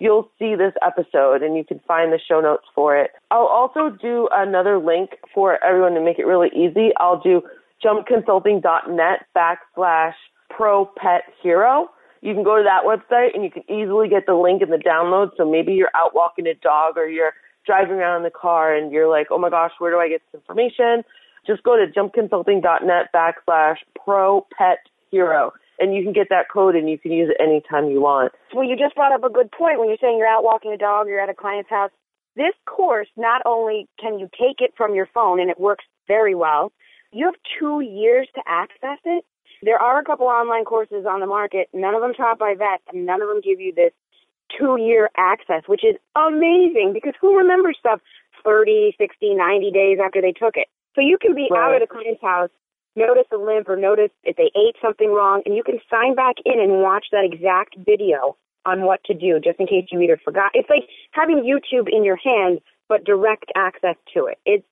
you'll 0.00 0.28
see 0.38 0.56
this 0.56 0.72
episode 0.84 1.42
and 1.42 1.56
you 1.56 1.62
can 1.62 1.80
find 1.86 2.12
the 2.12 2.18
show 2.18 2.40
notes 2.40 2.64
for 2.74 2.96
it. 2.96 3.12
I'll 3.30 3.46
also 3.46 3.90
do 3.90 4.28
another 4.32 4.78
link 4.78 5.10
for 5.32 5.62
everyone 5.64 5.92
to 5.94 6.00
make 6.00 6.18
it 6.18 6.26
really 6.26 6.48
easy. 6.56 6.90
I'll 6.98 7.20
do 7.20 7.42
jumpconsulting.net 7.84 9.26
backslash 9.36 10.14
pro 10.50 10.86
pet 10.96 11.22
hero. 11.42 11.88
You 12.22 12.34
can 12.34 12.42
go 12.42 12.56
to 12.56 12.62
that 12.62 12.84
website 12.84 13.34
and 13.34 13.44
you 13.44 13.50
can 13.50 13.64
easily 13.70 14.08
get 14.08 14.26
the 14.26 14.34
link 14.34 14.62
in 14.62 14.70
the 14.70 14.76
download. 14.76 15.30
So 15.36 15.48
maybe 15.48 15.72
you're 15.72 15.90
out 15.94 16.14
walking 16.14 16.46
a 16.46 16.54
dog 16.54 16.96
or 16.96 17.06
you're 17.06 17.32
driving 17.66 17.94
around 17.94 18.18
in 18.18 18.22
the 18.22 18.30
car 18.30 18.74
and 18.74 18.92
you're 18.92 19.08
like, 19.08 19.28
oh 19.30 19.38
my 19.38 19.50
gosh, 19.50 19.72
where 19.78 19.90
do 19.90 19.98
I 19.98 20.08
get 20.08 20.22
this 20.32 20.40
information? 20.40 21.04
Just 21.46 21.62
go 21.62 21.76
to 21.76 21.86
jumpconsulting.net 21.90 23.08
backslash 23.14 23.76
pro 24.04 24.46
pet 24.56 24.78
hero 25.10 25.52
and 25.78 25.94
you 25.94 26.02
can 26.02 26.12
get 26.12 26.28
that 26.30 26.46
code 26.52 26.76
and 26.76 26.88
you 26.88 26.98
can 26.98 27.12
use 27.12 27.30
it 27.30 27.42
anytime 27.42 27.90
you 27.90 28.00
want. 28.00 28.32
Well, 28.54 28.64
you 28.64 28.76
just 28.76 28.94
brought 28.94 29.12
up 29.12 29.24
a 29.24 29.32
good 29.32 29.50
point 29.50 29.78
when 29.78 29.88
you're 29.88 29.98
saying 30.00 30.16
you're 30.18 30.28
out 30.28 30.44
walking 30.44 30.72
a 30.72 30.78
dog, 30.78 31.08
you're 31.08 31.20
at 31.20 31.28
a 31.28 31.34
client's 31.34 31.70
house. 31.70 31.90
This 32.36 32.54
course, 32.66 33.08
not 33.16 33.42
only 33.44 33.88
can 34.00 34.18
you 34.18 34.28
take 34.38 34.60
it 34.60 34.72
from 34.76 34.94
your 34.94 35.08
phone 35.12 35.40
and 35.40 35.50
it 35.50 35.60
works 35.60 35.84
very 36.06 36.34
well, 36.34 36.72
you 37.12 37.26
have 37.26 37.34
two 37.58 37.80
years 37.80 38.28
to 38.34 38.42
access 38.46 38.98
it. 39.04 39.24
There 39.62 39.78
are 39.78 40.00
a 40.00 40.04
couple 40.04 40.26
online 40.26 40.64
courses 40.64 41.04
on 41.08 41.20
the 41.20 41.26
market, 41.26 41.68
none 41.72 41.94
of 41.94 42.00
them 42.00 42.14
taught 42.14 42.38
by 42.38 42.54
vets, 42.56 42.82
and 42.92 43.04
none 43.04 43.20
of 43.20 43.28
them 43.28 43.40
give 43.42 43.60
you 43.60 43.72
this 43.74 43.92
two 44.58 44.76
year 44.76 45.10
access, 45.16 45.62
which 45.66 45.84
is 45.84 45.96
amazing 46.16 46.92
because 46.94 47.14
who 47.20 47.36
remembers 47.36 47.76
stuff 47.78 48.00
30, 48.44 48.94
60, 48.98 49.34
90 49.34 49.70
days 49.70 49.98
after 50.02 50.20
they 50.20 50.32
took 50.32 50.56
it? 50.56 50.68
So 50.94 51.00
you 51.00 51.18
can 51.18 51.34
be 51.34 51.48
out 51.52 51.70
Right. 51.70 51.76
at 51.76 51.82
a 51.82 51.86
client's 51.86 52.20
house, 52.22 52.50
notice 52.96 53.26
a 53.32 53.36
limp 53.36 53.68
or 53.68 53.76
notice 53.76 54.10
if 54.24 54.36
they 54.36 54.50
ate 54.54 54.76
something 54.82 55.10
wrong, 55.12 55.42
and 55.46 55.56
you 55.56 55.62
can 55.62 55.80
sign 55.90 56.14
back 56.14 56.36
in 56.44 56.60
and 56.60 56.82
watch 56.82 57.06
that 57.12 57.24
exact 57.24 57.76
video 57.78 58.36
on 58.64 58.82
what 58.82 59.02
to 59.04 59.14
do 59.14 59.40
just 59.40 59.58
in 59.58 59.66
case 59.66 59.86
you 59.90 60.00
either 60.00 60.16
forgot. 60.24 60.50
It's 60.54 60.68
like 60.70 60.88
having 61.12 61.38
YouTube 61.42 61.88
in 61.90 62.04
your 62.04 62.16
hand, 62.16 62.60
but 62.88 63.04
direct 63.04 63.50
access 63.56 63.96
to 64.14 64.26
it. 64.26 64.38
It's 64.46 64.64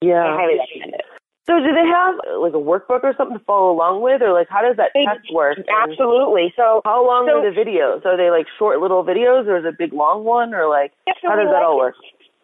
yeah. 0.00 0.24
I 0.24 0.36
highly 0.36 0.58
recommend 0.58 0.94
it. 0.94 1.04
So 1.46 1.58
do 1.60 1.72
they 1.72 1.86
have 1.88 2.14
like 2.38 2.52
a 2.52 2.60
workbook 2.60 3.02
or 3.02 3.14
something 3.16 3.38
to 3.38 3.44
follow 3.44 3.72
along 3.72 4.02
with 4.02 4.20
or 4.20 4.32
like 4.34 4.48
how 4.50 4.60
does 4.60 4.76
that 4.76 4.90
They- 4.92 5.06
test 5.06 5.32
work? 5.32 5.56
Absolutely. 5.66 6.52
So 6.56 6.82
How 6.84 7.04
long 7.06 7.26
So- 7.26 7.38
are 7.38 7.50
the 7.50 7.56
videos? 7.58 8.04
Are 8.04 8.16
they 8.18 8.30
like 8.30 8.46
short 8.58 8.80
little 8.80 9.02
videos 9.02 9.46
or 9.46 9.56
is 9.56 9.64
it 9.64 9.68
a 9.68 9.72
big 9.72 9.94
long 9.94 10.24
one 10.24 10.52
or 10.52 10.68
like 10.68 10.92
Yeah, 11.06 11.14
so 11.22 11.30
how 11.30 11.36
does 11.36 11.48
that 11.48 11.62
all 11.62 11.78
work? 11.78 11.94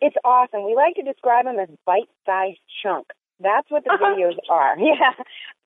It's 0.01 0.17
awesome. 0.25 0.65
We 0.65 0.75
like 0.75 0.95
to 0.97 1.03
describe 1.03 1.45
them 1.45 1.59
as 1.59 1.69
bite-sized 1.85 2.59
chunks. 2.83 3.15
That's 3.45 3.71
what 3.71 3.85
the 3.85 3.93
uh-huh. 3.93 4.17
videos 4.17 4.37
are. 4.51 4.77
Yeah. 4.85 5.13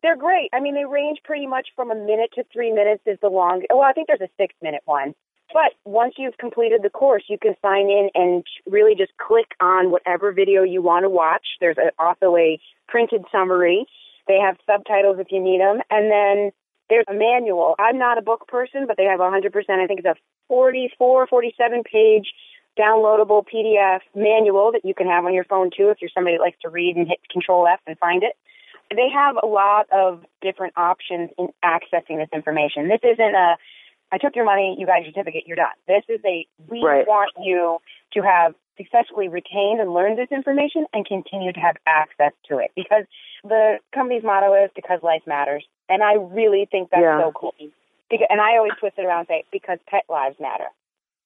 They're 0.03 0.17
great. 0.17 0.51
I 0.53 0.61
mean, 0.61 0.75
they 0.75 0.85
range 0.85 1.19
pretty 1.25 1.47
much 1.47 1.69
from 1.75 1.91
a 1.91 1.95
minute 1.95 2.31
to 2.35 2.45
three 2.53 2.73
minutes 2.73 3.03
is 3.07 3.19
the 3.21 3.29
long. 3.29 3.63
Well, 3.71 3.83
I 3.83 3.93
think 3.93 4.07
there's 4.07 4.21
a 4.21 4.31
six 4.37 4.55
minute 4.63 4.83
one. 4.85 5.15
But 5.53 5.73
once 5.85 6.15
you've 6.19 6.37
completed 6.39 6.83
the 6.83 6.91
course, 6.91 7.25
you 7.29 7.39
can 7.41 7.55
sign 7.63 7.89
in 7.89 8.11
and 8.15 8.45
really 8.67 8.95
just 8.95 9.13
click 9.17 9.57
on 9.61 9.91
whatever 9.91 10.31
video 10.31 10.63
you 10.63 10.83
want 10.83 11.05
to 11.05 11.09
watch. 11.09 11.47
There's 11.59 11.79
a, 11.79 11.91
also 11.99 12.37
a 12.37 12.61
printed 12.87 13.25
summary. 13.33 13.87
They 14.29 14.39
have 14.39 14.57
subtitles 14.67 15.17
if 15.19 15.29
you 15.31 15.43
need 15.43 15.61
them. 15.61 15.81
And 15.91 16.13
then 16.13 16.53
there's 16.91 17.07
a 17.09 17.15
manual. 17.15 17.75
I'm 17.79 17.99
not 17.99 18.19
a 18.19 18.23
book 18.23 18.47
person, 18.47 18.87
but 18.87 18.97
they 18.97 19.05
have 19.05 19.21
100%, 19.21 19.45
I 19.45 19.87
think 19.87 20.01
it's 20.01 20.07
a 20.07 20.17
44, 20.49 21.27
47 21.27 21.83
page 21.85 22.27
downloadable 22.79 23.45
PDF 23.53 24.01
manual 24.15 24.73
that 24.73 24.85
you 24.85 24.95
can 24.95 25.07
have 25.07 25.25
on 25.25 25.35
your 25.35 25.45
phone 25.45 25.71
too 25.77 25.91
if 25.91 25.99
you're 26.01 26.11
somebody 26.15 26.37
that 26.37 26.43
likes 26.43 26.59
to 26.63 26.69
read 26.69 26.97
and 26.97 27.09
hit 27.09 27.19
Control 27.31 27.67
F 27.67 27.81
and 27.87 27.99
find 27.99 28.23
it. 28.23 28.37
They 28.95 29.09
have 29.13 29.37
a 29.43 29.47
lot 29.47 29.87
of 29.93 30.25
different 30.41 30.73
options 30.77 31.31
in 31.37 31.49
accessing 31.63 32.17
this 32.17 32.29
information. 32.33 32.89
This 32.89 33.01
isn't 33.03 33.35
a 33.35 33.57
I 34.11 34.17
took 34.17 34.35
your 34.35 34.47
money, 34.47 34.75
you 34.79 34.87
got 34.87 35.03
your 35.03 35.13
certificate, 35.13 35.45
you're 35.47 35.57
done. 35.57 35.77
This 35.87 36.03
is 36.09 36.21
a 36.25 36.47
we 36.69 36.83
right. 36.83 37.07
want 37.07 37.33
you 37.39 37.79
to 38.15 38.23
have 38.23 38.55
successfully 38.79 39.29
retained 39.29 39.81
and 39.81 39.93
learned 39.93 40.19
this 40.19 40.29
information 40.31 40.87
and 40.95 41.05
continue 41.05 41.53
to 41.53 41.61
have 41.61 41.77
access 41.87 42.33
to 42.49 42.59
it 42.59 42.71
because 42.75 43.05
the 43.45 43.79
company's 43.93 44.23
motto 44.23 44.55
is 44.55 44.71
because 44.75 45.01
life 45.03 45.23
matters. 45.27 45.65
And 45.89 46.03
I 46.03 46.15
really 46.15 46.67
think 46.71 46.91
that's 46.91 47.03
yeah. 47.03 47.21
so 47.21 47.33
cool. 47.33 47.55
Because, 48.11 48.27
and 48.31 48.41
I 48.41 48.57
always 48.57 48.73
twist 48.81 48.95
it 48.97 49.05
around 49.05 49.21
and 49.21 49.29
say, 49.29 49.45
because 49.53 49.79
pet 49.87 50.05
lives 50.09 50.37
matter. 50.41 50.69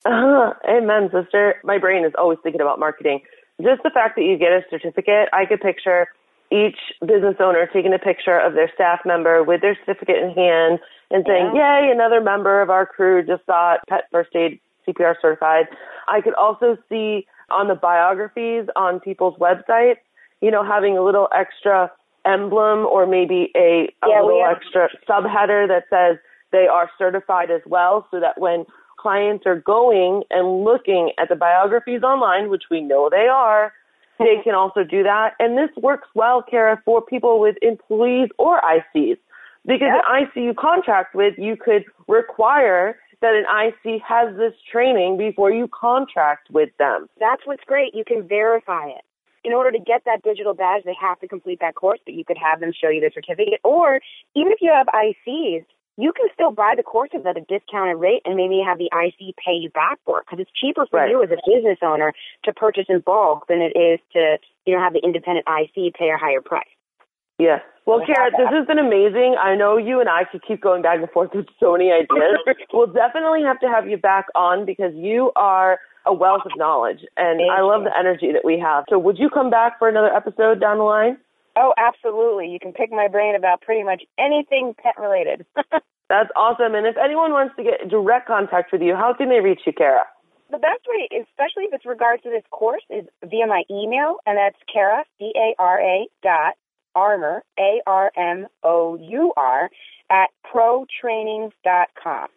Uh-huh. 0.05 0.55
Amen, 0.69 1.11
sister. 1.13 1.57
My 1.65 1.79
brain 1.79 2.05
is 2.05 2.13
always 2.19 2.39
thinking 2.43 2.61
about 2.61 2.79
marketing. 2.79 3.21
Just 3.63 3.83
the 3.83 3.91
fact 3.91 4.17
that 4.17 4.23
you 4.23 4.37
get 4.37 4.51
a 4.51 4.63
certificate, 4.71 5.29
I 5.33 5.47
could 5.47 5.61
picture 5.61 6.09
each 6.51 6.79
business 7.01 7.37
owner 7.41 7.69
taking 7.73 7.95
a 7.95 7.99
picture 7.99 8.39
of 8.39 8.55
their 8.55 8.71
staff 8.75 9.01
member 9.05 9.43
with 9.43 9.61
their 9.63 9.79
certificate 9.87 10.17
in 10.17 10.31
hand 10.31 10.81
and 11.11 11.25
saying, 11.27 11.53
yeah. 11.55 11.81
Yay, 11.81 11.91
another 11.91 12.21
member 12.21 12.61
of 12.61 12.71
our 12.71 12.85
crew 12.85 13.25
just 13.25 13.47
got 13.47 13.81
pet 13.89 14.05
first 14.11 14.35
aid 14.35 14.61
CPR 14.87 15.15
certified. 15.21 15.67
I 16.09 16.21
could 16.21 16.35
also 16.35 16.77
see 16.89 17.27
on 17.51 17.69
the 17.69 17.75
biographies 17.75 18.67
on 18.77 19.01
people's 19.01 19.39
websites, 19.39 20.01
you 20.41 20.51
know, 20.51 20.65
having 20.65 20.99
a 20.99 21.03
little 21.03 21.29
extra 21.35 21.91
emblem 22.25 22.87
or 22.87 23.07
maybe 23.07 23.51
a, 23.57 23.89
a 24.03 24.09
yeah, 24.09 24.21
little 24.23 24.45
extra 24.45 24.89
subheader 25.09 25.67
that 25.69 25.85
says 25.91 26.19
they 26.51 26.67
are 26.67 26.91
certified 26.99 27.51
as 27.51 27.63
well 27.67 28.07
so 28.11 28.21
that 28.21 28.41
when 28.41 28.65
clients 29.03 29.45
are 29.47 29.61
going 29.61 30.23
and 30.31 30.65
looking 30.65 31.11
at 31.19 31.29
the 31.29 31.35
biographies 31.37 32.03
online, 32.03 32.49
which 32.49 32.65
we 32.71 32.81
know 32.81 33.09
they 33.11 33.27
are, 33.27 33.73
they 34.19 34.37
can 34.45 34.55
also 34.55 34.85
do 34.85 35.03
that. 35.03 35.35
And 35.41 35.59
this 35.59 35.71
works 35.77 36.09
well, 36.15 36.43
Kara, 36.49 36.81
for 36.85 37.03
people 37.03 37.41
with 37.41 37.57
employees 37.63 38.29
or 38.39 38.61
ICs. 38.61 39.19
Because 39.65 39.89
Yep. 39.95 40.05
an 40.07 40.23
IC 40.23 40.37
you 40.37 40.55
contract 40.55 41.15
with, 41.15 41.35
you 41.39 41.57
could 41.57 41.85
require 42.09 42.99
that 43.21 43.33
an 43.35 43.47
IC 43.69 44.03
has 44.03 44.37
this 44.37 44.53
training 44.71 45.17
before 45.17 45.53
you 45.53 45.69
contract 45.69 46.51
with 46.51 46.71
them. 46.79 47.09
That's 47.21 47.43
what's 47.45 47.63
great. 47.65 47.95
You 47.95 48.05
can 48.05 48.27
verify 48.27 48.89
it. 48.89 49.05
In 49.45 49.53
order 49.53 49.71
to 49.73 49.79
get 49.79 50.03
that 50.05 50.23
digital 50.23 50.55
badge, 50.55 50.83
they 50.85 50.97
have 51.01 51.19
to 51.21 51.29
complete 51.29 51.59
that 51.61 51.75
course, 51.75 52.01
but 52.05 52.15
you 52.15 52.25
could 52.25 52.39
have 52.39 52.61
them 52.61 52.73
show 52.73 52.89
you 52.89 53.01
the 53.01 53.11
certificate. 53.15 53.61
Or 53.65 54.01
even 54.35 54.53
if 54.53 54.59
you 54.61 54.73
have 54.73 54.87
ICs, 54.89 55.65
you 55.97 56.13
can 56.13 56.27
still 56.33 56.51
buy 56.51 56.75
the 56.77 56.83
courses 56.83 57.21
at 57.27 57.37
a 57.37 57.41
discounted 57.43 57.97
rate 57.99 58.23
and 58.25 58.37
maybe 58.37 58.63
have 58.65 58.79
the 58.79 58.91
IC 58.93 59.37
pay 59.37 59.53
you 59.53 59.71
back 59.71 59.99
for 60.05 60.21
it 60.21 60.27
because 60.27 60.41
it's 60.41 60.51
cheaper 60.59 60.87
for 60.91 61.01
Right. 61.01 61.11
you 61.11 61.23
as 61.23 61.31
a 61.31 61.37
business 61.47 61.79
owner 61.83 62.13
to 62.45 62.53
purchase 62.53 62.87
in 62.89 63.01
bulk 63.01 63.47
than 63.49 63.61
it 63.61 63.77
is 63.77 64.01
to, 64.15 64.39
you 64.65 64.75
know, 64.75 64.81
have 64.83 64.93
the 64.95 65.01
independent 65.05 65.47
IC 65.47 65.95
pay 65.95 66.11
a 66.11 66.17
higher 66.17 66.41
price. 66.41 66.65
Yes. 67.39 67.61
Well, 67.87 68.05
Kara, 68.07 68.31
this 68.31 68.49
has 68.51 68.67
been 68.67 68.79
amazing. 68.79 69.35
I 69.41 69.57
know 69.57 69.77
you 69.77 69.99
and 70.01 70.09
I 70.09 70.23
could 70.31 70.43
keep 70.47 70.61
going 70.63 70.83
back 70.83 70.99
and 71.01 71.11
forth 71.11 71.31
with 71.35 71.47
so 71.59 71.73
many 71.73 71.91
ideas. 71.91 72.39
we'll 72.73 72.87
definitely 72.87 73.43
have 73.43 73.59
to 73.61 73.69
have 73.69 73.89
you 73.89 73.97
back 73.97 74.27
on 74.35 74.65
because 74.65 74.93
you 74.95 75.33
are 75.35 75.81
a 76.07 76.13
wealth 76.15 76.43
of 76.45 76.53
knowledge, 76.57 77.01
and 77.17 77.39
Thank 77.39 77.51
I 77.51 77.61
love 77.63 77.83
you. 77.83 77.89
the 77.91 77.99
energy 77.99 78.33
that 78.33 78.45
we 78.45 78.59
have. 78.59 78.85
So, 78.89 78.99
would 78.99 79.19
you 79.19 79.29
come 79.31 79.51
back 79.51 79.79
for 79.79 79.89
another 79.89 80.13
episode 80.15 80.61
down 80.61 80.79
the 80.79 80.85
line? 80.85 81.17
Oh, 81.57 81.75
absolutely. 81.77 82.49
You 82.49 82.59
can 82.59 82.73
pick 82.73 82.91
my 82.91 83.09
brain 83.09 83.35
about 83.35 83.61
pretty 83.61 83.83
much 83.83 84.03
anything 84.19 84.75
pet 84.83 84.95
related. 84.99 85.45
That's 86.09 86.31
awesome. 86.37 86.75
And 86.75 86.87
if 86.87 86.97
anyone 87.03 87.33
wants 87.33 87.57
to 87.57 87.63
get 87.63 87.89
direct 87.89 88.27
contact 88.27 88.73
with 88.73 88.83
you, 88.83 88.95
how 88.95 89.15
can 89.15 89.29
they 89.29 89.41
reach 89.41 89.61
you, 89.67 89.73
Kara? 89.73 90.05
the 90.53 90.59
best 90.59 90.85
way, 90.87 91.09
especially 91.11 91.65
if 91.65 91.73
it's 91.73 91.87
regards 91.87 92.23
to 92.23 92.31
this 92.31 92.45
course, 92.51 92.85
is 92.91 93.07
via 93.25 93.47
my 93.47 93.65
email, 93.71 94.19
and 94.27 94.37
that's 94.39 94.59
Kara, 94.73 95.03
C-A-R-A 95.19 96.09
dot 96.23 96.55
Armour, 96.95 97.43
A-R-M-O-U-R, 97.59 98.51
at 100.11 100.29
protrainings.com. 100.55 102.29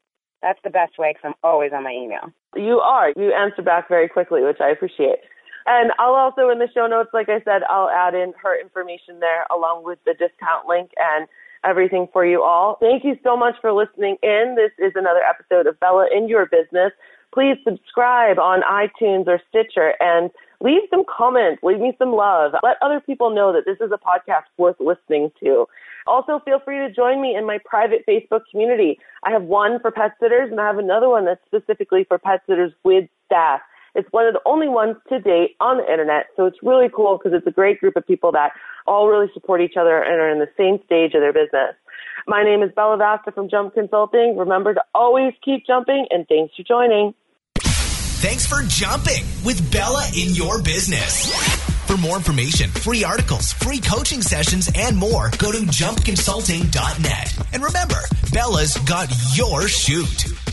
That's 0.41 0.59
the 0.63 0.69
best 0.69 0.97
way 0.97 1.11
because 1.11 1.25
I'm 1.25 1.33
always 1.43 1.73
on 1.73 1.83
my 1.83 1.91
email. 1.91 2.31
You 2.55 2.79
are. 2.79 3.11
You 3.17 3.33
answer 3.33 3.61
back 3.61 3.89
very 3.89 4.07
quickly, 4.07 4.41
which 4.43 4.61
I 4.61 4.69
appreciate. 4.69 5.19
And 5.65 5.91
I'll 5.97 6.13
also, 6.13 6.49
in 6.49 6.59
the 6.59 6.69
show 6.73 6.87
notes, 6.87 7.09
like 7.13 7.29
I 7.29 7.41
said, 7.41 7.63
I'll 7.69 7.89
add 7.89 8.13
in 8.13 8.33
her 8.41 8.59
information 8.59 9.19
there 9.19 9.45
along 9.51 9.83
with 9.83 9.99
the 10.05 10.13
discount 10.13 10.67
link 10.67 10.91
and 10.97 11.27
everything 11.63 12.07
for 12.13 12.25
you 12.25 12.43
all. 12.43 12.77
Thank 12.79 13.03
you 13.03 13.17
so 13.23 13.35
much 13.35 13.55
for 13.61 13.73
listening 13.73 14.17
in. 14.21 14.55
This 14.55 14.71
is 14.77 14.93
another 14.95 15.21
episode 15.21 15.65
of 15.65 15.79
Bella 15.79 16.07
in 16.15 16.27
Your 16.29 16.45
Business. 16.45 16.91
Please 17.33 17.57
subscribe 17.67 18.37
on 18.37 18.61
iTunes 18.61 19.27
or 19.27 19.41
Stitcher 19.49 19.93
and 19.99 20.29
leave 20.61 20.83
some 20.89 21.03
comments, 21.05 21.61
leave 21.63 21.79
me 21.79 21.93
some 21.97 22.13
love. 22.13 22.53
Let 22.63 22.77
other 22.81 23.01
people 23.01 23.33
know 23.33 23.51
that 23.51 23.65
this 23.65 23.77
is 23.81 23.91
a 23.91 23.97
podcast 23.97 24.45
worth 24.57 24.77
listening 24.79 25.31
to. 25.41 25.67
Also, 26.07 26.39
feel 26.45 26.59
free 26.63 26.77
to 26.77 26.93
join 26.93 27.21
me 27.21 27.35
in 27.35 27.45
my 27.45 27.57
private 27.65 28.05
Facebook 28.07 28.41
community. 28.51 28.99
I 29.23 29.31
have 29.31 29.43
one 29.43 29.79
for 29.79 29.91
pet 29.91 30.13
sitters 30.19 30.51
and 30.51 30.61
I 30.61 30.67
have 30.67 30.77
another 30.77 31.09
one 31.09 31.25
that's 31.25 31.41
specifically 31.47 32.03
for 32.03 32.19
pet 32.19 32.41
sitters 32.47 32.71
with 32.83 33.09
staff. 33.25 33.61
It's 33.95 34.11
one 34.11 34.27
of 34.27 34.33
the 34.33 34.41
only 34.45 34.67
ones 34.67 34.97
to 35.09 35.19
date 35.19 35.55
on 35.61 35.77
the 35.77 35.89
internet, 35.89 36.27
so 36.35 36.45
it's 36.45 36.57
really 36.61 36.89
cool 36.93 37.17
because 37.17 37.35
it's 37.35 37.47
a 37.47 37.51
great 37.51 37.79
group 37.79 37.95
of 37.95 38.05
people 38.05 38.31
that 38.33 38.51
all 38.85 39.07
really 39.07 39.31
support 39.33 39.61
each 39.61 39.77
other 39.79 39.97
and 40.03 40.19
are 40.19 40.29
in 40.29 40.39
the 40.39 40.49
same 40.57 40.79
stage 40.85 41.13
of 41.15 41.21
their 41.21 41.33
business. 41.33 41.73
My 42.27 42.43
name 42.43 42.61
is 42.61 42.71
Bella 42.75 42.97
Vasta 42.97 43.31
from 43.31 43.49
Jump 43.49 43.73
Consulting. 43.73 44.35
Remember 44.37 44.73
to 44.73 44.83
always 44.93 45.33
keep 45.43 45.65
jumping, 45.65 46.07
and 46.09 46.27
thanks 46.27 46.53
for 46.55 46.63
joining. 46.63 47.13
Thanks 48.19 48.45
for 48.45 48.61
jumping 48.63 49.23
with 49.45 49.71
Bella 49.71 50.05
in 50.17 50.33
your 50.33 50.61
business. 50.61 51.31
For 51.85 51.97
more 51.97 52.17
information, 52.17 52.71
free 52.71 53.03
articles, 53.03 53.53
free 53.53 53.79
coaching 53.79 54.21
sessions, 54.21 54.69
and 54.75 54.97
more, 54.97 55.29
go 55.37 55.51
to 55.51 55.59
jumpconsulting.net. 55.59 57.53
And 57.53 57.63
remember, 57.63 58.01
Bella's 58.33 58.75
got 58.79 59.07
your 59.37 59.67
shoot. 59.67 60.44